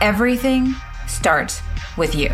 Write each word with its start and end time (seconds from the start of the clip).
everything 0.00 0.74
starts 1.06 1.62
with 1.96 2.14
you. 2.14 2.28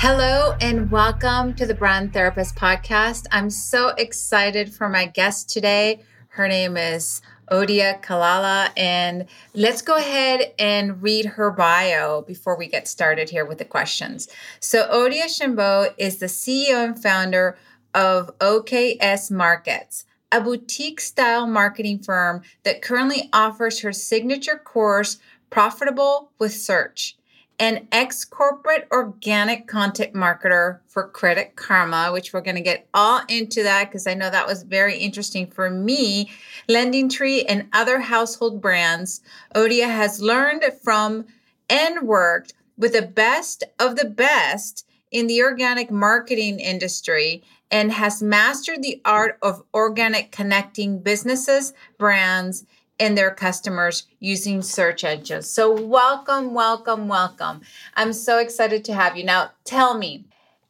Hello 0.00 0.56
and 0.60 0.90
welcome 0.90 1.54
to 1.54 1.66
the 1.66 1.74
Brand 1.74 2.12
Therapist 2.12 2.56
Podcast. 2.56 3.26
I'm 3.30 3.50
so 3.50 3.88
excited 3.90 4.72
for 4.72 4.88
my 4.88 5.06
guest 5.06 5.50
today. 5.50 6.00
Her 6.28 6.48
name 6.48 6.76
is 6.76 7.20
Odia 7.50 8.02
Kalala, 8.02 8.70
and 8.76 9.26
let's 9.54 9.82
go 9.82 9.96
ahead 9.96 10.52
and 10.58 11.02
read 11.02 11.24
her 11.24 11.50
bio 11.50 12.22
before 12.22 12.56
we 12.56 12.68
get 12.68 12.86
started 12.86 13.30
here 13.30 13.44
with 13.44 13.58
the 13.58 13.64
questions. 13.64 14.28
So, 14.60 14.88
Odia 14.88 15.24
Shembo 15.24 15.92
is 15.98 16.18
the 16.18 16.26
CEO 16.26 16.84
and 16.84 17.02
founder 17.02 17.56
of 17.94 18.30
OKS 18.38 19.30
Markets, 19.30 20.04
a 20.30 20.40
boutique 20.40 21.00
style 21.00 21.46
marketing 21.46 22.00
firm 22.00 22.42
that 22.64 22.82
currently 22.82 23.28
offers 23.32 23.80
her 23.80 23.92
signature 23.92 24.58
course, 24.58 25.18
Profitable 25.50 26.30
with 26.38 26.52
Search 26.52 27.18
an 27.58 27.88
ex 27.90 28.24
corporate 28.24 28.86
organic 28.92 29.66
content 29.66 30.14
marketer 30.14 30.78
for 30.86 31.08
Credit 31.08 31.56
Karma, 31.56 32.12
which 32.12 32.32
we're 32.32 32.40
going 32.40 32.56
to 32.56 32.62
get 32.62 32.86
all 32.94 33.20
into 33.28 33.62
that 33.64 33.88
because 33.88 34.06
I 34.06 34.14
know 34.14 34.30
that 34.30 34.46
was 34.46 34.62
very 34.62 34.96
interesting 34.96 35.48
for 35.48 35.68
me. 35.68 36.30
Lending 36.68 37.08
Tree 37.08 37.44
and 37.44 37.68
other 37.72 37.98
household 37.98 38.60
brands, 38.60 39.22
Odia 39.54 39.86
has 39.86 40.20
learned 40.20 40.64
from 40.82 41.26
and 41.68 42.06
worked 42.06 42.54
with 42.76 42.92
the 42.92 43.02
best 43.02 43.64
of 43.80 43.96
the 43.96 44.08
best 44.08 44.86
in 45.10 45.26
the 45.26 45.42
organic 45.42 45.90
marketing 45.90 46.60
industry 46.60 47.42
and 47.70 47.92
has 47.92 48.22
mastered 48.22 48.82
the 48.82 49.00
art 49.04 49.38
of 49.42 49.62
organic 49.74 50.32
connecting 50.32 51.00
businesses, 51.00 51.72
brands, 51.98 52.64
and 53.00 53.16
their 53.16 53.30
customers 53.30 54.06
using 54.18 54.62
search 54.62 55.04
engines. 55.04 55.48
So, 55.48 55.70
welcome, 55.70 56.54
welcome, 56.54 57.08
welcome. 57.08 57.60
I'm 57.94 58.12
so 58.12 58.38
excited 58.38 58.84
to 58.86 58.94
have 58.94 59.16
you. 59.16 59.24
Now, 59.24 59.52
tell 59.64 59.96
me, 59.96 60.24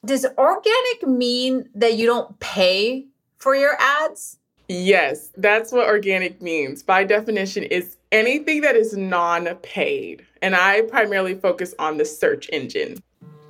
does 0.05 0.27
organic 0.37 1.07
mean 1.07 1.69
that 1.75 1.95
you 1.95 2.07
don't 2.07 2.39
pay 2.39 3.07
for 3.39 3.55
your 3.55 3.77
ads? 3.81 4.39
Yes, 4.69 5.31
that's 5.37 5.73
what 5.73 5.87
organic 5.87 6.43
means. 6.43 6.83
By 6.83 7.05
definition, 7.05 7.63
is 7.63 7.97
anything 8.13 8.61
that 8.61 8.77
is 8.77 8.97
non 8.97 9.47
paid. 9.57 10.27
And 10.43 10.55
I 10.55 10.83
primarily 10.83 11.35
focus 11.35 11.75
on 11.79 11.97
the 11.97 12.05
search 12.05 12.49
engine. 12.53 12.99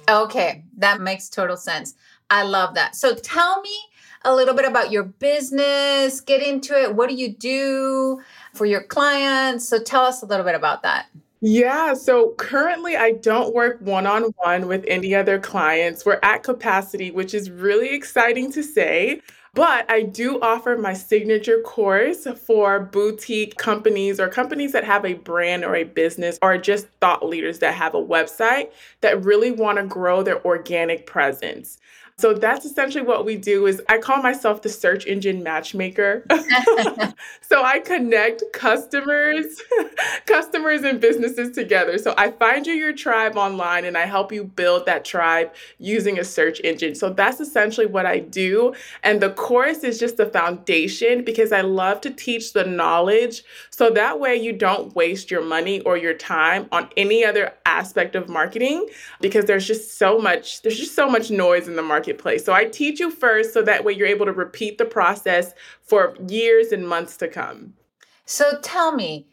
Okay, 0.08 0.64
that 0.78 1.00
makes 1.00 1.28
total 1.28 1.56
sense. 1.56 1.94
I 2.30 2.42
love 2.42 2.74
that. 2.74 2.96
So, 2.96 3.14
tell 3.14 3.60
me 3.60 3.76
a 4.24 4.34
little 4.34 4.54
bit 4.54 4.64
about 4.64 4.90
your 4.90 5.04
business, 5.04 6.20
get 6.20 6.42
into 6.42 6.74
it. 6.74 6.94
What 6.94 7.08
do 7.08 7.14
you 7.14 7.32
do? 7.32 8.20
for 8.58 8.66
your 8.66 8.82
clients. 8.82 9.66
So 9.66 9.78
tell 9.78 10.04
us 10.04 10.22
a 10.22 10.26
little 10.26 10.44
bit 10.44 10.54
about 10.54 10.82
that. 10.82 11.06
Yeah, 11.40 11.94
so 11.94 12.34
currently 12.36 12.96
I 12.96 13.12
don't 13.12 13.54
work 13.54 13.80
one 13.80 14.06
on 14.06 14.24
one 14.38 14.66
with 14.66 14.84
any 14.88 15.14
other 15.14 15.38
clients. 15.38 16.04
We're 16.04 16.18
at 16.24 16.42
capacity, 16.42 17.12
which 17.12 17.32
is 17.32 17.48
really 17.48 17.94
exciting 17.94 18.50
to 18.52 18.62
say. 18.62 19.22
But 19.54 19.90
I 19.90 20.02
do 20.02 20.40
offer 20.40 20.76
my 20.76 20.92
signature 20.92 21.60
course 21.62 22.26
for 22.46 22.80
boutique 22.80 23.56
companies 23.56 24.20
or 24.20 24.28
companies 24.28 24.72
that 24.72 24.84
have 24.84 25.04
a 25.04 25.14
brand 25.14 25.64
or 25.64 25.74
a 25.74 25.84
business 25.84 26.38
or 26.42 26.58
just 26.58 26.86
thought 27.00 27.26
leaders 27.26 27.58
that 27.60 27.74
have 27.74 27.94
a 27.94 28.02
website 28.02 28.70
that 29.00 29.24
really 29.24 29.50
want 29.50 29.78
to 29.78 29.84
grow 29.84 30.22
their 30.22 30.44
organic 30.44 31.06
presence. 31.06 31.78
So 32.18 32.34
that's 32.34 32.64
essentially 32.64 33.04
what 33.04 33.24
we 33.24 33.36
do 33.36 33.66
is 33.66 33.80
I 33.88 33.98
call 33.98 34.20
myself 34.20 34.62
the 34.62 34.68
search 34.68 35.06
engine 35.06 35.44
matchmaker. 35.44 36.26
so 37.40 37.62
I 37.62 37.78
connect 37.78 38.42
customers, 38.52 39.62
customers 40.26 40.82
and 40.82 41.00
businesses 41.00 41.52
together. 41.52 41.96
So 41.96 42.14
I 42.18 42.32
find 42.32 42.66
you 42.66 42.72
your 42.72 42.92
tribe 42.92 43.36
online 43.36 43.84
and 43.84 43.96
I 43.96 44.04
help 44.06 44.32
you 44.32 44.42
build 44.42 44.84
that 44.86 45.04
tribe 45.04 45.52
using 45.78 46.18
a 46.18 46.24
search 46.24 46.60
engine. 46.64 46.96
So 46.96 47.10
that's 47.10 47.38
essentially 47.38 47.86
what 47.86 48.04
I 48.04 48.18
do. 48.18 48.74
And 49.04 49.20
the 49.20 49.30
course 49.30 49.84
is 49.84 50.00
just 50.00 50.16
the 50.16 50.26
foundation 50.26 51.22
because 51.22 51.52
I 51.52 51.60
love 51.60 52.00
to 52.00 52.10
teach 52.10 52.52
the 52.52 52.64
knowledge 52.64 53.44
so 53.70 53.90
that 53.90 54.18
way 54.18 54.34
you 54.34 54.52
don't 54.52 54.92
waste 54.96 55.30
your 55.30 55.42
money 55.42 55.82
or 55.82 55.96
your 55.96 56.14
time 56.14 56.68
on 56.72 56.88
any 56.96 57.24
other 57.24 57.54
aspect 57.64 58.16
of 58.16 58.28
marketing 58.28 58.88
because 59.20 59.44
there's 59.44 59.66
just 59.66 59.98
so 59.98 60.18
much 60.18 60.62
there's 60.62 60.78
just 60.78 60.96
so 60.96 61.08
much 61.08 61.30
noise 61.30 61.68
in 61.68 61.76
the 61.76 61.82
market 61.82 62.07
marketplace. 62.08 62.44
So 62.44 62.52
I 62.52 62.64
teach 62.64 63.00
you 63.00 63.10
first 63.10 63.52
so 63.52 63.62
that 63.62 63.84
way 63.84 63.92
you're 63.92 64.06
able 64.06 64.26
to 64.26 64.32
repeat 64.32 64.78
the 64.78 64.84
process 64.84 65.52
for 65.82 66.16
years 66.28 66.72
and 66.72 66.88
months 66.88 67.16
to 67.18 67.28
come. 67.28 67.74
So 68.24 68.58
tell 68.62 68.92
me, 68.92 69.26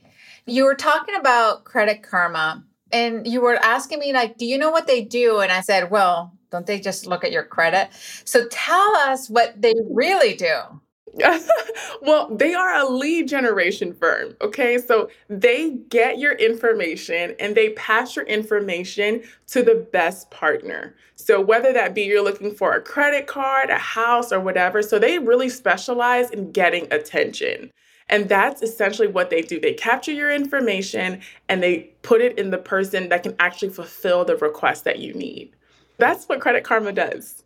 you 0.45 0.65
were 0.65 0.75
talking 0.75 1.15
about 1.15 1.63
Credit 1.63 2.03
Karma 2.03 2.63
and 2.91 3.25
you 3.25 3.41
were 3.41 3.55
asking 3.55 3.99
me 3.99 4.13
like, 4.13 4.37
do 4.37 4.45
you 4.45 4.57
know 4.57 4.71
what 4.71 4.87
they 4.87 5.03
do? 5.03 5.39
And 5.39 5.51
I 5.51 5.61
said, 5.61 5.89
well, 5.89 6.33
don't 6.51 6.67
they 6.67 6.79
just 6.79 7.07
look 7.07 7.23
at 7.23 7.31
your 7.31 7.43
credit? 7.43 7.89
So 8.25 8.47
tell 8.49 8.95
us 8.97 9.29
what 9.29 9.61
they 9.61 9.73
really 9.89 10.35
do. 10.35 10.81
well, 12.01 12.35
they 12.35 12.53
are 12.53 12.75
a 12.75 12.89
lead 12.89 13.27
generation 13.27 13.93
firm. 13.93 14.35
Okay. 14.41 14.77
So 14.77 15.09
they 15.29 15.71
get 15.89 16.19
your 16.19 16.33
information 16.33 17.35
and 17.39 17.55
they 17.55 17.69
pass 17.69 18.15
your 18.15 18.25
information 18.25 19.23
to 19.47 19.63
the 19.63 19.87
best 19.91 20.29
partner. 20.31 20.95
So 21.15 21.39
whether 21.39 21.71
that 21.73 21.95
be 21.95 22.03
you're 22.03 22.23
looking 22.23 22.53
for 22.53 22.73
a 22.73 22.81
credit 22.81 23.27
card, 23.27 23.69
a 23.69 23.77
house, 23.77 24.31
or 24.31 24.39
whatever. 24.39 24.81
So 24.81 24.99
they 24.99 25.19
really 25.19 25.49
specialize 25.49 26.31
in 26.31 26.51
getting 26.51 26.91
attention. 26.91 27.71
And 28.09 28.29
that's 28.29 28.61
essentially 28.61 29.07
what 29.07 29.29
they 29.29 29.41
do. 29.41 29.59
They 29.59 29.73
capture 29.73 30.11
your 30.11 30.31
information 30.31 31.21
and 31.49 31.63
they 31.63 31.91
put 32.03 32.21
it 32.21 32.37
in 32.37 32.51
the 32.51 32.57
person 32.57 33.09
that 33.09 33.23
can 33.23 33.35
actually 33.39 33.69
fulfill 33.69 34.25
the 34.25 34.35
request 34.37 34.83
that 34.83 34.99
you 34.99 35.13
need. 35.13 35.55
That's 35.97 36.25
what 36.25 36.41
Credit 36.41 36.63
Karma 36.63 36.91
does. 36.91 37.43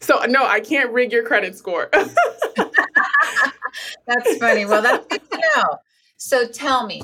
So, 0.00 0.18
no, 0.26 0.46
I 0.46 0.60
can't 0.60 0.90
rig 0.92 1.12
your 1.12 1.24
credit 1.24 1.56
score. 1.56 1.90
That's 4.06 4.36
funny. 4.36 4.64
Well, 4.64 4.82
that's 4.82 5.06
good 5.06 5.30
to 5.30 5.38
know. 5.38 5.78
So 6.16 6.46
tell 6.46 6.86
me, 6.86 7.02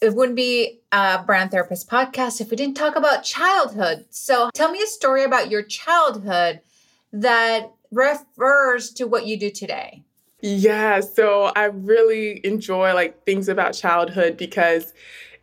it 0.00 0.14
wouldn't 0.14 0.36
be 0.36 0.80
a 0.92 1.22
brand 1.24 1.50
therapist 1.50 1.88
podcast 1.90 2.40
if 2.40 2.50
we 2.50 2.56
didn't 2.56 2.76
talk 2.76 2.96
about 2.96 3.24
childhood. 3.24 4.06
So 4.10 4.50
tell 4.54 4.70
me 4.70 4.80
a 4.82 4.86
story 4.86 5.24
about 5.24 5.50
your 5.50 5.62
childhood 5.62 6.60
that 7.12 7.72
refers 7.90 8.92
to 8.92 9.04
what 9.04 9.26
you 9.26 9.38
do 9.38 9.50
today. 9.50 10.04
Yeah, 10.48 11.00
so 11.00 11.50
I 11.56 11.64
really 11.64 12.40
enjoy 12.46 12.94
like 12.94 13.24
things 13.24 13.48
about 13.48 13.72
childhood 13.74 14.36
because 14.36 14.94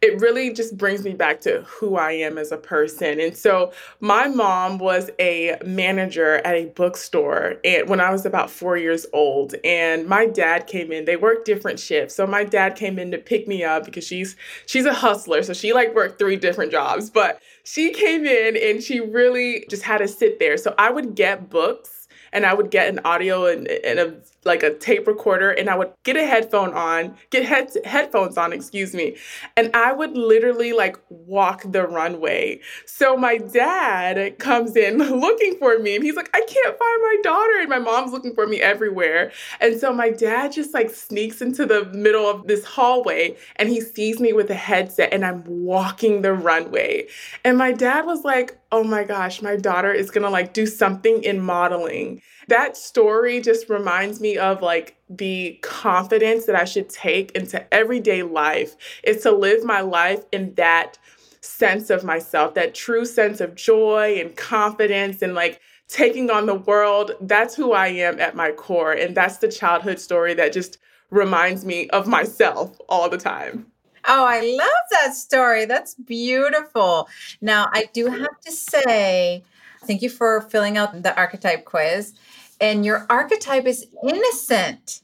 it 0.01 0.17
really 0.21 0.53
just 0.53 0.77
brings 0.77 1.03
me 1.03 1.13
back 1.13 1.41
to 1.41 1.61
who 1.63 1.97
I 1.97 2.13
am 2.13 2.37
as 2.37 2.53
a 2.53 2.57
person. 2.57 3.19
And 3.19 3.35
so 3.35 3.73
my 3.99 4.29
mom 4.29 4.77
was 4.77 5.09
a 5.19 5.57
manager 5.65 6.35
at 6.45 6.55
a 6.55 6.65
bookstore 6.67 7.55
and 7.65 7.89
when 7.89 7.99
I 7.99 8.11
was 8.11 8.25
about 8.25 8.49
4 8.49 8.77
years 8.77 9.05
old 9.11 9.55
and 9.65 10.07
my 10.07 10.25
dad 10.25 10.67
came 10.67 10.93
in. 10.93 11.03
They 11.03 11.17
worked 11.17 11.45
different 11.45 11.81
shifts. 11.81 12.15
So 12.15 12.25
my 12.25 12.45
dad 12.45 12.77
came 12.77 12.97
in 12.97 13.11
to 13.11 13.17
pick 13.17 13.45
me 13.45 13.61
up 13.61 13.83
because 13.83 14.07
she's 14.07 14.37
she's 14.67 14.85
a 14.85 14.93
hustler. 14.93 15.43
So 15.43 15.51
she 15.51 15.73
like 15.73 15.93
worked 15.93 16.17
three 16.17 16.37
different 16.37 16.71
jobs, 16.71 17.09
but 17.09 17.41
she 17.65 17.91
came 17.91 18.25
in 18.25 18.55
and 18.55 18.81
she 18.81 19.01
really 19.01 19.65
just 19.69 19.83
had 19.83 19.97
to 19.97 20.07
sit 20.07 20.39
there. 20.39 20.55
So 20.55 20.73
I 20.77 20.91
would 20.91 21.13
get 21.13 21.49
books 21.49 22.07
and 22.31 22.45
I 22.45 22.53
would 22.53 22.71
get 22.71 22.87
an 22.87 23.01
audio 23.03 23.47
and, 23.47 23.67
and 23.67 23.99
a 23.99 24.15
like 24.45 24.63
a 24.63 24.73
tape 24.73 25.07
recorder 25.07 25.51
and 25.51 25.69
I 25.69 25.77
would 25.77 25.91
get 26.03 26.15
a 26.15 26.25
headphone 26.25 26.73
on, 26.73 27.15
get 27.29 27.45
head, 27.45 27.71
headphones 27.85 28.37
on, 28.37 28.53
excuse 28.53 28.93
me, 28.93 29.17
and 29.57 29.69
I 29.75 29.93
would 29.93 30.15
literally 30.15 30.73
like 30.73 30.97
walk 31.09 31.63
the 31.65 31.87
runway. 31.87 32.59
So 32.85 33.15
my 33.17 33.37
dad 33.37 34.39
comes 34.39 34.75
in 34.75 34.97
looking 34.97 35.57
for 35.57 35.79
me 35.79 35.95
and 35.95 36.03
he's 36.03 36.15
like, 36.15 36.29
I 36.33 36.41
can't 36.41 36.77
find 36.77 37.01
my 37.01 37.17
daughter. 37.23 37.59
And 37.59 37.69
my 37.69 37.79
mom's 37.79 38.11
looking 38.11 38.33
for 38.33 38.47
me 38.47 38.61
everywhere. 38.61 39.31
And 39.61 39.79
so 39.79 39.93
my 39.93 40.09
dad 40.09 40.51
just 40.51 40.73
like 40.73 40.89
sneaks 40.89 41.41
into 41.41 41.65
the 41.65 41.85
middle 41.85 42.25
of 42.29 42.47
this 42.47 42.65
hallway 42.65 43.37
and 43.57 43.69
he 43.69 43.81
sees 43.81 44.19
me 44.19 44.33
with 44.33 44.49
a 44.49 44.55
headset 44.55 45.13
and 45.13 45.25
I'm 45.25 45.43
walking 45.45 46.21
the 46.21 46.33
runway. 46.33 47.07
And 47.43 47.57
my 47.57 47.71
dad 47.71 48.05
was 48.05 48.23
like, 48.23 48.57
oh 48.71 48.83
my 48.83 49.03
gosh, 49.03 49.41
my 49.41 49.55
daughter 49.55 49.93
is 49.93 50.09
gonna 50.09 50.29
like 50.29 50.53
do 50.53 50.65
something 50.65 51.23
in 51.23 51.39
modeling. 51.39 52.21
That 52.47 52.77
story 52.77 53.41
just 53.41 53.69
reminds 53.69 54.19
me 54.19 54.37
of 54.37 54.61
like 54.61 54.97
the 55.09 55.59
confidence 55.61 56.45
that 56.45 56.55
I 56.55 56.65
should 56.65 56.89
take 56.89 57.31
into 57.31 57.73
everyday 57.73 58.23
life 58.23 58.75
is 59.03 59.21
to 59.23 59.31
live 59.31 59.63
my 59.63 59.81
life 59.81 60.23
in 60.31 60.53
that 60.55 60.97
sense 61.41 61.89
of 61.89 62.03
myself, 62.03 62.53
that 62.53 62.73
true 62.73 63.05
sense 63.05 63.41
of 63.41 63.55
joy 63.55 64.17
and 64.19 64.35
confidence 64.35 65.21
and 65.21 65.35
like 65.35 65.59
taking 65.87 66.29
on 66.29 66.45
the 66.45 66.55
world. 66.55 67.11
That's 67.21 67.55
who 67.55 67.73
I 67.73 67.87
am 67.87 68.19
at 68.19 68.35
my 68.35 68.51
core. 68.51 68.93
And 68.93 69.15
that's 69.15 69.37
the 69.37 69.51
childhood 69.51 69.99
story 69.99 70.33
that 70.35 70.53
just 70.53 70.77
reminds 71.09 71.65
me 71.65 71.89
of 71.89 72.07
myself 72.07 72.75
all 72.89 73.09
the 73.09 73.17
time. 73.17 73.67
Oh, 74.05 74.25
I 74.25 74.41
love 74.41 74.69
that 74.91 75.15
story. 75.15 75.65
That's 75.65 75.95
beautiful. 75.95 77.07
Now, 77.39 77.69
I 77.71 77.85
do 77.93 78.07
have 78.07 78.39
to 78.41 78.51
say, 78.51 79.43
thank 79.85 80.01
you 80.01 80.09
for 80.09 80.41
filling 80.41 80.77
out 80.77 81.03
the 81.03 81.15
archetype 81.17 81.65
quiz. 81.65 82.13
And 82.61 82.85
your 82.85 83.05
archetype 83.09 83.65
is 83.65 83.85
innocent. 84.07 85.01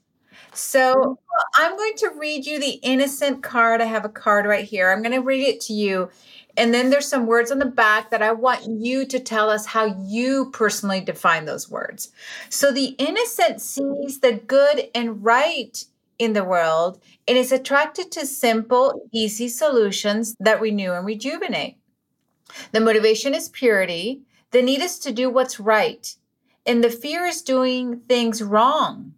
So 0.54 0.94
mm-hmm. 0.96 1.14
I'm 1.56 1.78
going 1.78 1.96
to 1.98 2.12
read 2.18 2.46
you 2.46 2.60
the 2.60 2.80
innocent 2.84 3.44
card. 3.44 3.82
I 3.82 3.86
have 3.86 4.06
a 4.06 4.10
card 4.10 4.46
right 4.46 4.66
here. 4.66 4.90
I'm 4.90 5.02
going 5.02 5.14
to 5.14 5.20
read 5.20 5.44
it 5.44 5.62
to 5.62 5.74
you. 5.74 6.10
And 6.58 6.74
then 6.74 6.90
there's 6.90 7.08
some 7.08 7.26
words 7.26 7.52
on 7.52 7.60
the 7.60 7.66
back 7.66 8.10
that 8.10 8.22
I 8.22 8.34
want 8.34 8.66
you 8.66 9.06
to 9.06 9.20
tell 9.20 9.50
us 9.50 9.66
how 9.66 9.86
you 9.86 10.50
personally 10.52 11.00
define 11.00 11.46
those 11.46 11.70
words. 11.70 12.12
So 12.50 12.72
the 12.72 12.96
innocent 12.98 13.62
sees 13.62 14.20
the 14.20 14.34
good 14.34 14.90
and 14.94 15.24
right 15.24 15.84
in 16.18 16.34
the 16.34 16.44
world 16.44 17.02
and 17.28 17.38
is 17.38 17.52
attracted 17.52 18.12
to 18.12 18.26
simple, 18.26 19.08
easy 19.14 19.48
solutions 19.48 20.36
that 20.40 20.60
renew 20.60 20.92
and 20.92 21.06
rejuvenate. 21.06 21.78
The 22.74 22.82
motivation 22.82 23.34
is 23.34 23.48
purity. 23.50 24.24
The 24.52 24.62
need 24.62 24.82
is 24.82 24.98
to 25.00 25.12
do 25.12 25.30
what's 25.30 25.60
right. 25.60 26.16
And 26.66 26.84
the 26.84 26.90
fear 26.90 27.26
is 27.26 27.42
doing 27.42 28.02
things 28.08 28.42
wrong. 28.42 29.14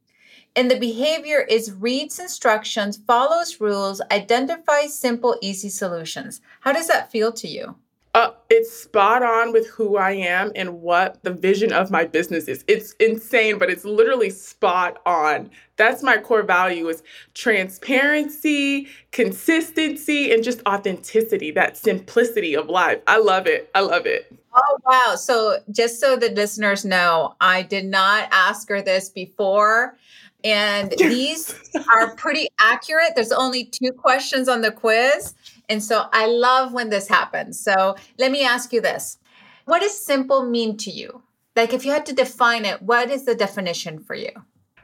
And 0.56 0.70
the 0.70 0.80
behavior 0.80 1.46
is 1.50 1.72
reads 1.72 2.20
instructions, 2.20 2.98
follows 2.98 3.62
rules, 3.62 4.02
identifies 4.12 4.98
simple, 4.98 5.38
easy 5.42 5.70
solutions. 5.70 6.42
How 6.60 6.74
does 6.74 6.88
that 6.88 7.12
feel 7.12 7.32
to 7.34 7.48
you? 7.48 7.76
Uh, 8.14 8.32
it's 8.50 8.70
spot 8.70 9.24
on 9.24 9.54
with 9.54 9.68
who 9.70 9.96
I 9.96 10.12
am 10.12 10.52
and 10.54 10.82
what 10.82 11.24
the 11.24 11.32
vision 11.32 11.72
of 11.72 11.90
my 11.90 12.04
business 12.04 12.50
is. 12.50 12.66
It's 12.68 12.92
insane, 13.00 13.58
but 13.58 13.70
it's 13.70 13.86
literally 13.86 14.30
spot 14.30 15.02
on. 15.06 15.50
That's 15.78 16.04
my 16.04 16.18
core 16.18 16.44
value 16.44 16.90
is 16.90 17.04
transparency, 17.34 18.90
consistency, 19.12 20.34
and 20.34 20.44
just 20.44 20.62
authenticity, 20.68 21.52
that 21.52 21.78
simplicity 21.78 22.54
of 22.54 22.68
life. 22.68 23.00
I 23.08 23.18
love 23.20 23.48
it. 23.48 23.72
I 23.74 23.80
love 23.80 24.06
it. 24.06 24.41
Oh, 24.54 24.78
wow. 24.86 25.16
So, 25.16 25.60
just 25.72 26.00
so 26.00 26.16
the 26.16 26.30
listeners 26.30 26.84
know, 26.84 27.36
I 27.40 27.62
did 27.62 27.86
not 27.86 28.28
ask 28.32 28.68
her 28.70 28.82
this 28.82 29.10
before. 29.10 29.98
And 30.44 30.92
these 30.98 31.56
are 31.94 32.16
pretty 32.16 32.48
accurate. 32.60 33.14
There's 33.16 33.32
only 33.32 33.66
two 33.66 33.92
questions 33.92 34.50
on 34.50 34.62
the 34.62 34.72
quiz. 34.72 35.34
And 35.70 35.82
so 35.82 36.08
I 36.12 36.26
love 36.26 36.74
when 36.74 36.90
this 36.90 37.08
happens. 37.08 37.60
So 37.60 37.96
let 38.18 38.32
me 38.32 38.44
ask 38.44 38.74
you 38.74 38.82
this 38.82 39.18
What 39.66 39.82
does 39.82 39.98
simple 39.98 40.46
mean 40.46 40.78
to 40.78 40.92
you? 40.92 41.22
Like, 41.56 41.74
if 41.74 41.86
you 41.86 41.92
had 41.92 42.06
to 42.08 42.14
define 42.14 42.66
it, 42.66 42.82
what 42.82 43.10
is 43.12 43.26
the 43.26 43.36
definition 43.36 44.00
for 44.00 44.16
you? 44.16 44.32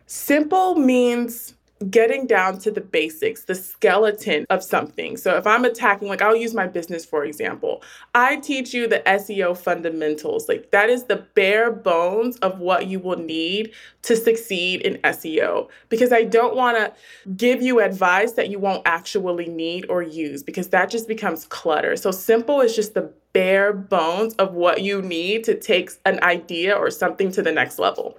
Simple 0.06 0.76
means 0.76 1.54
getting 1.90 2.26
down 2.26 2.58
to 2.60 2.72
the 2.72 2.82
basics, 2.82 3.44
the 3.44 3.56
skeleton 3.56 4.46
of 4.50 4.64
something. 4.64 5.16
So 5.18 5.38
if 5.38 5.46
I'm 5.46 5.64
attacking, 5.64 6.08
like 6.08 6.22
I'll 6.22 6.36
use 6.36 6.54
my 6.54 6.68
business 6.68 7.06
for 7.06 7.24
example, 7.24 7.84
I 8.16 8.38
teach 8.38 8.74
you 8.74 8.88
the 8.88 9.02
SEO 9.06 9.58
fundamentals. 9.58 10.50
Like 10.50 10.72
that 10.72 10.90
is 10.90 11.06
the 11.06 11.18
bare 11.36 11.72
bones 11.72 12.38
of 12.38 12.60
what 12.60 12.88
you 12.88 13.00
will 13.00 13.18
need 13.18 13.74
to 14.04 14.16
succeed 14.16 14.82
in 14.82 14.98
SEO 15.04 15.70
because 15.90 16.12
I 16.12 16.24
don't 16.24 16.56
want 16.56 16.78
to 16.78 16.94
give 17.36 17.62
you 17.62 17.80
advice 17.80 18.34
that 18.34 18.50
you 18.50 18.60
won't 18.60 18.82
actually 18.86 19.48
need 19.48 19.86
or 19.90 20.02
use 20.02 20.42
because 20.42 20.70
that 20.70 20.90
just 20.90 21.08
becomes 21.08 21.46
clutter. 21.46 21.96
So 21.96 22.12
simple 22.12 22.62
is 22.62 22.76
just 22.76 22.96
the 22.96 23.12
bare 23.34 23.72
bones 23.72 24.34
of 24.36 24.54
what 24.54 24.82
you 24.82 25.02
need 25.02 25.44
to 25.44 25.54
take 25.54 25.92
an 26.06 26.24
idea 26.24 26.76
or 26.76 26.90
something 26.90 27.32
to 27.32 27.44
the 27.44 27.52
next 27.52 27.78
level. 27.78 28.18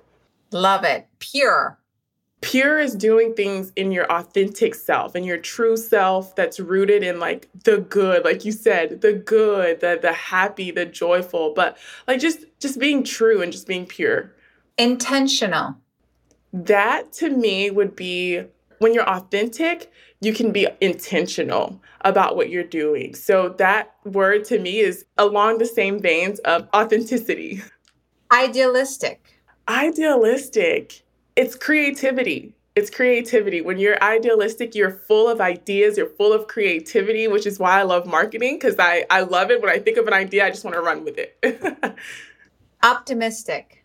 Love 0.53 0.85
it. 0.85 1.09
Pure 1.19 1.79
pure 2.41 2.79
is 2.79 2.95
doing 2.95 3.35
things 3.35 3.73
in 3.75 3.91
your 3.91 4.11
authentic 4.13 4.75
self 4.75 5.15
and 5.15 5.27
your 5.27 5.39
true 5.39 5.77
self 5.77 6.37
that's 6.37 6.61
rooted 6.61 7.03
in 7.03 7.19
like 7.19 7.49
the 7.65 7.79
good 7.79 8.25
like 8.25 8.45
you 8.45 8.53
said 8.53 9.01
the 9.01 9.13
good 9.13 9.81
the 9.81 9.99
the 10.01 10.13
happy 10.13 10.71
the 10.71 10.87
joyful 10.87 11.53
but 11.55 11.77
like 12.07 12.21
just 12.21 12.45
just 12.61 12.79
being 12.79 13.03
true 13.03 13.43
and 13.43 13.53
just 13.53 13.67
being 13.67 13.87
pure. 13.87 14.33
Intentional. 14.77 15.77
That 16.53 17.13
to 17.15 17.31
me 17.31 17.71
would 17.71 17.97
be 17.97 18.45
when 18.79 18.95
you're 18.95 19.09
authentic 19.09 19.91
you 20.21 20.33
can 20.33 20.51
be 20.51 20.67
intentional 20.81 21.81
about 22.01 22.35
what 22.35 22.51
you're 22.51 22.65
doing. 22.65 23.15
So 23.15 23.51
that 23.59 23.95
word 24.05 24.45
to 24.47 24.59
me 24.59 24.79
is 24.79 25.05
along 25.17 25.59
the 25.59 25.67
same 25.67 26.01
veins 26.01 26.41
of 26.41 26.69
authenticity. 26.75 27.63
Idealistic. 28.33 29.41
Idealistic 29.69 31.05
it's 31.39 31.55
creativity. 31.55 32.53
It's 32.75 32.91
creativity. 32.91 33.61
When 33.61 33.79
you're 33.79 34.03
idealistic, 34.03 34.75
you're 34.75 34.91
full 34.91 35.29
of 35.29 35.41
ideas, 35.41 35.97
you're 35.97 36.09
full 36.09 36.33
of 36.33 36.49
creativity, 36.49 37.29
which 37.29 37.47
is 37.47 37.61
why 37.61 37.79
I 37.79 37.85
love 37.85 38.07
marketing 38.07 38.57
because 38.57 38.75
I, 38.79 39.07
I 39.09 39.21
love 39.21 39.53
it. 39.53 39.63
When 39.63 39.71
I 39.71 39.79
think 39.79 39.99
of 39.99 40.09
an 40.09 40.13
idea, 40.13 40.45
I 40.45 40.51
just 40.51 40.65
want 40.65 40.75
to 40.75 40.81
run 40.81 41.05
with 41.05 41.17
it. 41.17 41.39
Optimistic. 42.83 43.85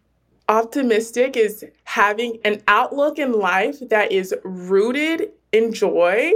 Optimistic 0.49 1.37
is 1.37 1.63
having 1.83 2.39
an 2.43 2.63
outlook 2.67 3.19
in 3.19 3.33
life 3.33 3.77
that 3.89 4.11
is 4.11 4.33
rooted 4.43 5.29
in 5.51 5.73
joy, 5.73 6.31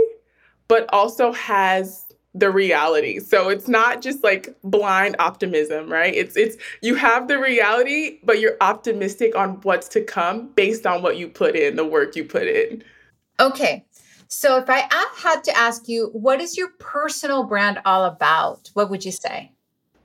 but 0.68 0.86
also 0.94 1.32
has 1.32 2.06
the 2.38 2.52
reality. 2.52 3.20
So 3.20 3.50
it's 3.50 3.68
not 3.68 4.02
just 4.02 4.24
like 4.24 4.56
blind 4.64 5.16
optimism, 5.20 5.92
right? 5.92 6.14
It's 6.14 6.38
it's 6.38 6.58
you 6.82 6.96
have 6.96 7.28
the 7.28 7.40
reality, 7.40 8.20
but 8.24 8.40
you're 8.40 8.58
optimistic 8.62 9.36
on 9.36 9.62
what's 9.62 9.88
to 9.90 10.02
come 10.02 10.50
based 10.50 10.86
on 10.86 11.02
what 11.02 11.18
you 11.18 11.28
put 11.28 11.56
in, 11.56 11.76
the 11.76 11.86
work 11.86 12.16
you 12.16 12.24
put 12.24 12.48
in. 12.48 12.84
Okay. 13.40 13.86
So 14.28 14.58
if 14.58 14.70
I 14.70 14.88
had 15.16 15.44
to 15.46 15.58
ask 15.58 15.88
you, 15.88 16.10
what 16.12 16.42
is 16.42 16.58
your 16.58 16.70
personal 16.80 17.44
brand 17.44 17.80
all 17.86 18.06
about? 18.06 18.70
What 18.74 18.90
would 18.90 19.06
you 19.06 19.12
say? 19.12 19.52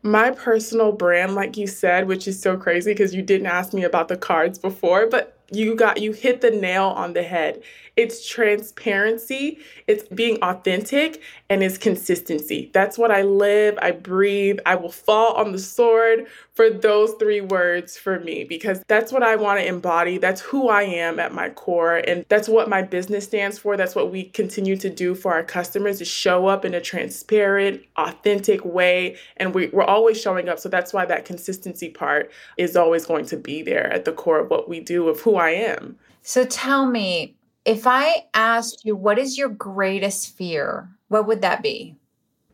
My 0.04 0.30
personal 0.30 0.92
brand, 0.92 1.34
like 1.34 1.56
you 1.56 1.66
said, 1.66 2.06
which 2.06 2.26
is 2.26 2.40
so 2.40 2.56
crazy 2.56 2.92
because 2.92 3.14
you 3.14 3.22
didn't 3.22 3.46
ask 3.46 3.72
me 3.72 3.84
about 3.84 4.08
the 4.08 4.16
cards 4.16 4.58
before, 4.58 5.06
but 5.06 5.38
you 5.52 5.74
got 5.74 6.00
you 6.00 6.12
hit 6.12 6.40
the 6.40 6.50
nail 6.50 6.86
on 6.86 7.12
the 7.12 7.22
head. 7.22 7.62
It's 7.96 8.26
transparency, 8.26 9.58
it's 9.86 10.08
being 10.08 10.38
authentic, 10.42 11.22
and 11.50 11.62
it's 11.62 11.76
consistency. 11.76 12.70
That's 12.72 12.96
what 12.96 13.10
I 13.10 13.22
live, 13.22 13.78
I 13.82 13.90
breathe. 13.90 14.58
I 14.64 14.76
will 14.76 14.90
fall 14.90 15.34
on 15.34 15.52
the 15.52 15.58
sword 15.58 16.26
for 16.54 16.70
those 16.70 17.12
three 17.18 17.40
words 17.40 17.96
for 17.96 18.20
me 18.20 18.44
because 18.44 18.82
that's 18.88 19.12
what 19.12 19.22
I 19.22 19.36
want 19.36 19.60
to 19.60 19.66
embody. 19.66 20.18
That's 20.18 20.40
who 20.40 20.68
I 20.68 20.82
am 20.82 21.18
at 21.20 21.34
my 21.34 21.50
core. 21.50 21.96
And 21.96 22.24
that's 22.28 22.48
what 22.48 22.68
my 22.68 22.82
business 22.82 23.24
stands 23.24 23.58
for. 23.58 23.76
That's 23.76 23.94
what 23.94 24.10
we 24.10 24.24
continue 24.24 24.76
to 24.76 24.90
do 24.90 25.14
for 25.14 25.32
our 25.32 25.42
customers 25.42 26.00
is 26.00 26.08
show 26.08 26.46
up 26.46 26.64
in 26.64 26.74
a 26.74 26.80
transparent, 26.80 27.82
authentic 27.96 28.64
way. 28.64 29.16
And 29.36 29.54
we, 29.54 29.68
we're 29.68 29.84
always 29.84 30.20
showing 30.20 30.48
up. 30.48 30.58
So 30.58 30.68
that's 30.68 30.92
why 30.92 31.04
that 31.06 31.24
consistency 31.24 31.90
part 31.90 32.30
is 32.56 32.76
always 32.76 33.04
going 33.04 33.26
to 33.26 33.36
be 33.36 33.62
there 33.62 33.92
at 33.92 34.04
the 34.04 34.12
core 34.12 34.40
of 34.40 34.50
what 34.50 34.68
we 34.68 34.80
do, 34.80 35.08
of 35.08 35.20
who 35.20 35.36
I 35.36 35.50
am. 35.50 35.96
So 36.22 36.44
tell 36.44 36.86
me, 36.86 37.36
if 37.64 37.86
I 37.86 38.26
asked 38.34 38.84
you, 38.84 38.96
what 38.96 39.18
is 39.18 39.38
your 39.38 39.48
greatest 39.48 40.36
fear? 40.36 40.88
What 41.08 41.26
would 41.26 41.42
that 41.42 41.62
be? 41.62 41.96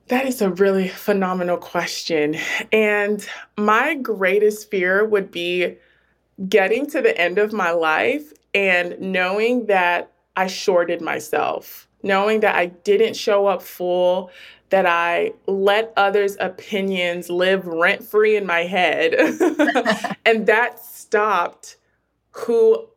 That 0.08 0.26
is 0.26 0.40
a 0.40 0.50
really 0.50 0.88
phenomenal 0.88 1.58
question. 1.58 2.36
And 2.72 3.26
my 3.56 3.94
greatest 3.94 4.70
fear 4.70 5.04
would 5.04 5.30
be 5.30 5.76
getting 6.48 6.86
to 6.90 7.02
the 7.02 7.18
end 7.18 7.38
of 7.38 7.52
my 7.52 7.70
life 7.70 8.32
and 8.54 8.98
knowing 9.00 9.66
that 9.66 10.12
I 10.36 10.46
shorted 10.46 11.02
myself, 11.02 11.88
knowing 12.02 12.40
that 12.40 12.54
I 12.54 12.66
didn't 12.66 13.14
show 13.14 13.46
up 13.46 13.60
full, 13.60 14.30
that 14.70 14.86
I 14.86 15.32
let 15.46 15.92
others' 15.96 16.36
opinions 16.40 17.28
live 17.28 17.66
rent 17.66 18.04
free 18.04 18.36
in 18.36 18.46
my 18.46 18.60
head. 18.60 19.14
and 20.24 20.46
that 20.46 20.78
stopped 20.78 21.76
who 22.30 22.88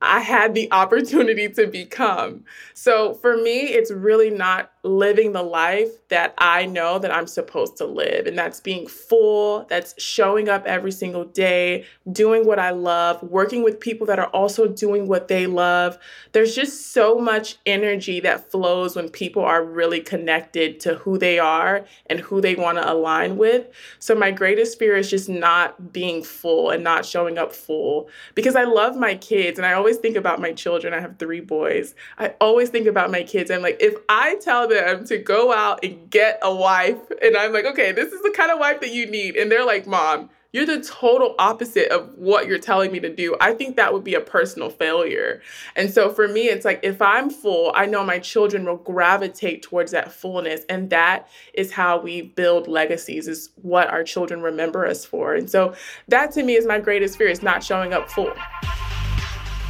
I 0.00 0.20
had 0.20 0.54
the 0.54 0.70
opportunity 0.72 1.48
to 1.50 1.66
become. 1.66 2.44
So 2.74 3.14
for 3.14 3.36
me, 3.36 3.68
it's 3.68 3.90
really 3.90 4.30
not 4.30 4.72
living 4.82 5.32
the 5.32 5.42
life 5.42 5.90
that 6.08 6.32
I 6.38 6.64
know 6.64 6.98
that 6.98 7.12
I'm 7.12 7.26
supposed 7.26 7.76
to 7.78 7.84
live. 7.84 8.26
And 8.26 8.38
that's 8.38 8.60
being 8.60 8.86
full, 8.86 9.66
that's 9.68 10.00
showing 10.02 10.48
up 10.48 10.64
every 10.66 10.92
single 10.92 11.24
day, 11.24 11.84
doing 12.10 12.46
what 12.46 12.58
I 12.58 12.70
love, 12.70 13.22
working 13.22 13.62
with 13.62 13.78
people 13.78 14.06
that 14.06 14.18
are 14.18 14.28
also 14.28 14.66
doing 14.66 15.06
what 15.06 15.28
they 15.28 15.46
love. 15.46 15.98
There's 16.32 16.54
just 16.54 16.92
so 16.92 17.18
much 17.18 17.58
energy 17.66 18.20
that 18.20 18.50
flows 18.50 18.96
when 18.96 19.10
people 19.10 19.44
are 19.44 19.62
really 19.62 20.00
connected 20.00 20.80
to 20.80 20.94
who 20.94 21.18
they 21.18 21.38
are 21.38 21.84
and 22.06 22.20
who 22.20 22.40
they 22.40 22.54
want 22.54 22.78
to 22.78 22.90
align 22.90 23.36
with. 23.36 23.66
So, 23.98 24.14
my 24.14 24.30
greatest 24.30 24.78
fear 24.78 24.96
is 24.96 25.10
just 25.10 25.28
not 25.28 25.92
being 25.92 26.22
full 26.22 26.70
and 26.70 26.82
not 26.82 27.04
showing 27.04 27.36
up 27.36 27.52
full 27.52 28.08
because 28.34 28.56
I 28.56 28.64
love 28.64 28.96
my 28.96 29.14
kids 29.14 29.58
and 29.58 29.66
I 29.66 29.74
always 29.74 29.98
think 29.98 30.16
about 30.16 30.40
my 30.40 30.52
children. 30.52 30.94
I 30.94 31.00
have 31.00 31.18
three 31.18 31.40
boys. 31.40 31.94
I 32.18 32.34
always 32.40 32.70
think 32.70 32.86
about 32.86 33.10
my 33.10 33.22
kids. 33.22 33.50
I'm 33.50 33.62
like, 33.62 33.76
if 33.80 33.94
I 34.08 34.36
tell 34.36 34.69
them 34.70 35.04
to 35.06 35.18
go 35.18 35.52
out 35.52 35.84
and 35.84 36.08
get 36.08 36.38
a 36.42 36.54
wife. 36.54 36.98
And 37.22 37.36
I'm 37.36 37.52
like, 37.52 37.66
okay, 37.66 37.92
this 37.92 38.12
is 38.12 38.22
the 38.22 38.32
kind 38.34 38.50
of 38.50 38.58
wife 38.58 38.80
that 38.80 38.92
you 38.92 39.06
need. 39.06 39.36
And 39.36 39.52
they're 39.52 39.66
like, 39.66 39.86
mom, 39.86 40.30
you're 40.52 40.66
the 40.66 40.80
total 40.80 41.36
opposite 41.38 41.92
of 41.92 42.12
what 42.16 42.48
you're 42.48 42.58
telling 42.58 42.90
me 42.90 42.98
to 43.00 43.14
do. 43.14 43.36
I 43.40 43.54
think 43.54 43.76
that 43.76 43.92
would 43.92 44.02
be 44.02 44.14
a 44.14 44.20
personal 44.20 44.68
failure. 44.68 45.42
And 45.76 45.92
so 45.92 46.10
for 46.10 46.26
me, 46.26 46.48
it's 46.48 46.64
like 46.64 46.80
if 46.82 47.00
I'm 47.00 47.30
full, 47.30 47.70
I 47.74 47.86
know 47.86 48.04
my 48.04 48.18
children 48.18 48.64
will 48.64 48.74
gravitate 48.76 49.62
towards 49.62 49.92
that 49.92 50.10
fullness. 50.10 50.62
And 50.68 50.90
that 50.90 51.28
is 51.54 51.70
how 51.72 52.00
we 52.00 52.22
build 52.22 52.66
legacies, 52.66 53.28
is 53.28 53.50
what 53.62 53.86
our 53.88 54.02
children 54.02 54.42
remember 54.42 54.86
us 54.86 55.04
for. 55.04 55.34
And 55.34 55.48
so 55.48 55.76
that 56.08 56.32
to 56.32 56.42
me 56.42 56.56
is 56.56 56.66
my 56.66 56.80
greatest 56.80 57.16
fear 57.16 57.28
is 57.28 57.44
not 57.44 57.62
showing 57.62 57.92
up 57.92 58.10
full. 58.10 58.32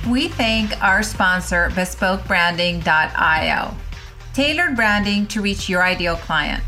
We 0.09 0.29
thank 0.29 0.83
our 0.83 1.03
sponsor, 1.03 1.69
bespokebranding.io 1.75 3.77
tailored 4.35 4.77
branding 4.77 5.27
to 5.27 5.43
reach 5.43 5.69
your 5.69 5.83
ideal 5.83 6.17
client. 6.17 6.63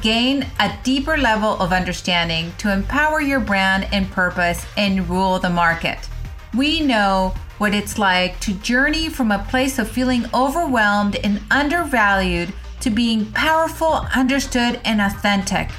Gain 0.00 0.46
a 0.60 0.78
deeper 0.84 1.16
level 1.16 1.58
of 1.60 1.72
understanding 1.72 2.52
to 2.58 2.72
empower 2.72 3.20
your 3.20 3.40
brand 3.40 3.88
and 3.92 4.10
purpose 4.10 4.66
and 4.76 5.08
rule 5.08 5.38
the 5.38 5.50
market. 5.50 6.08
We 6.54 6.80
know 6.80 7.34
what 7.58 7.74
it's 7.74 7.98
like 7.98 8.38
to 8.40 8.52
journey 8.54 9.08
from 9.08 9.32
a 9.32 9.44
place 9.50 9.78
of 9.78 9.88
feeling 9.88 10.26
overwhelmed 10.32 11.16
and 11.16 11.40
undervalued 11.50 12.52
to 12.80 12.90
being 12.90 13.32
powerful, 13.32 14.06
understood, 14.14 14.80
and 14.84 15.00
authentic. 15.00 15.70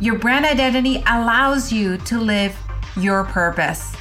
Your 0.00 0.18
brand 0.18 0.44
identity 0.44 1.02
allows 1.06 1.72
you 1.72 1.98
to 1.98 2.18
live 2.18 2.56
your 2.96 3.24
purpose. 3.24 3.94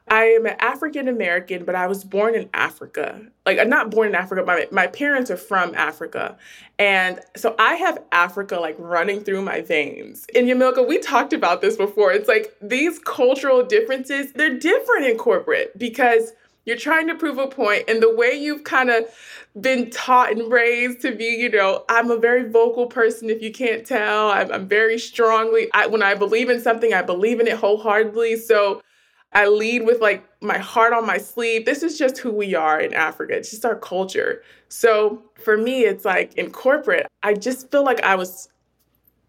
I 0.09 0.25
am 0.25 0.45
an 0.45 0.55
African 0.59 1.07
American, 1.07 1.65
but 1.65 1.75
I 1.75 1.87
was 1.87 2.03
born 2.03 2.33
in 2.33 2.49
Africa. 2.53 3.21
Like, 3.45 3.59
I'm 3.59 3.69
not 3.69 3.91
born 3.91 4.07
in 4.07 4.15
Africa, 4.15 4.43
my, 4.45 4.67
my 4.71 4.87
parents 4.87 5.29
are 5.29 5.37
from 5.37 5.75
Africa. 5.75 6.37
And 6.79 7.19
so 7.35 7.55
I 7.59 7.75
have 7.75 8.01
Africa 8.11 8.59
like 8.59 8.75
running 8.77 9.21
through 9.21 9.41
my 9.41 9.61
veins. 9.61 10.25
And 10.33 10.47
Yamilka, 10.47 10.87
we 10.87 10.99
talked 10.99 11.33
about 11.33 11.61
this 11.61 11.75
before. 11.75 12.13
It's 12.13 12.27
like 12.27 12.55
these 12.61 12.99
cultural 12.99 13.63
differences, 13.63 14.31
they're 14.33 14.57
different 14.57 15.07
in 15.07 15.17
corporate 15.17 15.77
because 15.77 16.31
you're 16.67 16.77
trying 16.77 17.07
to 17.07 17.15
prove 17.15 17.37
a 17.37 17.47
point, 17.47 17.85
and 17.87 18.03
the 18.03 18.13
way 18.13 18.33
you've 18.33 18.65
kind 18.65 18.89
of 18.89 19.05
been 19.59 19.89
taught 19.89 20.33
and 20.33 20.51
raised 20.51 21.01
to 21.01 21.15
be, 21.15 21.23
you 21.23 21.49
know, 21.49 21.85
I'm 21.87 22.11
a 22.11 22.17
very 22.17 22.49
vocal 22.49 22.87
person. 22.87 23.29
If 23.29 23.41
you 23.41 23.53
can't 23.53 23.87
tell, 23.87 24.29
I'm, 24.29 24.51
I'm 24.51 24.67
very 24.67 24.99
strongly. 24.99 25.69
I, 25.73 25.87
when 25.87 26.03
I 26.03 26.13
believe 26.13 26.49
in 26.49 26.59
something, 26.59 26.93
I 26.93 27.01
believe 27.01 27.39
in 27.39 27.47
it 27.47 27.57
wholeheartedly. 27.57 28.35
So 28.35 28.81
I 29.31 29.47
lead 29.47 29.85
with 29.85 30.01
like 30.01 30.27
my 30.41 30.57
heart 30.57 30.91
on 30.91 31.07
my 31.07 31.17
sleeve. 31.17 31.65
This 31.65 31.83
is 31.83 31.97
just 31.97 32.17
who 32.17 32.31
we 32.31 32.53
are 32.53 32.81
in 32.81 32.93
Africa. 32.93 33.35
It's 33.37 33.49
just 33.49 33.63
our 33.63 33.77
culture. 33.77 34.43
So 34.67 35.23
for 35.35 35.57
me, 35.57 35.85
it's 35.85 36.03
like 36.03 36.33
in 36.35 36.51
corporate, 36.51 37.07
I 37.23 37.33
just 37.33 37.71
feel 37.71 37.85
like 37.85 38.01
I 38.03 38.15
was 38.15 38.49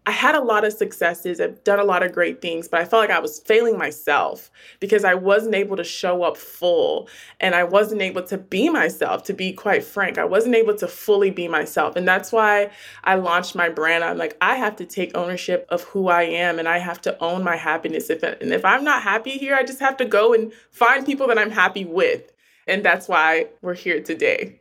I 0.09 0.11
had 0.11 0.33
a 0.33 0.41
lot 0.41 0.65
of 0.65 0.73
successes. 0.73 1.39
I've 1.39 1.63
done 1.63 1.77
a 1.77 1.83
lot 1.83 2.01
of 2.01 2.11
great 2.11 2.41
things, 2.41 2.67
but 2.67 2.79
I 2.79 2.85
felt 2.85 3.01
like 3.01 3.15
I 3.15 3.19
was 3.19 3.41
failing 3.41 3.77
myself 3.77 4.49
because 4.79 5.03
I 5.03 5.13
wasn't 5.13 5.53
able 5.53 5.77
to 5.77 5.83
show 5.83 6.23
up 6.23 6.35
full 6.35 7.07
and 7.39 7.53
I 7.53 7.63
wasn't 7.63 8.01
able 8.01 8.23
to 8.23 8.39
be 8.39 8.69
myself, 8.69 9.21
to 9.25 9.33
be 9.33 9.53
quite 9.53 9.83
frank. 9.83 10.17
I 10.17 10.25
wasn't 10.25 10.55
able 10.55 10.73
to 10.77 10.87
fully 10.87 11.29
be 11.29 11.47
myself. 11.47 11.95
And 11.95 12.07
that's 12.07 12.31
why 12.31 12.71
I 13.03 13.17
launched 13.17 13.53
my 13.53 13.69
brand. 13.69 14.03
I'm 14.03 14.17
like, 14.17 14.35
I 14.41 14.55
have 14.55 14.75
to 14.77 14.85
take 14.85 15.15
ownership 15.15 15.67
of 15.69 15.83
who 15.83 16.07
I 16.07 16.23
am 16.23 16.57
and 16.57 16.67
I 16.67 16.79
have 16.79 16.99
to 17.01 17.15
own 17.23 17.43
my 17.43 17.55
happiness. 17.55 18.09
If, 18.09 18.23
and 18.23 18.51
if 18.51 18.65
I'm 18.65 18.83
not 18.83 19.03
happy 19.03 19.37
here, 19.37 19.53
I 19.53 19.61
just 19.61 19.79
have 19.79 19.97
to 19.97 20.05
go 20.05 20.33
and 20.33 20.51
find 20.71 21.05
people 21.05 21.27
that 21.27 21.37
I'm 21.37 21.51
happy 21.51 21.85
with. 21.85 22.31
And 22.65 22.83
that's 22.83 23.07
why 23.07 23.49
we're 23.61 23.75
here 23.75 24.01
today. 24.01 24.58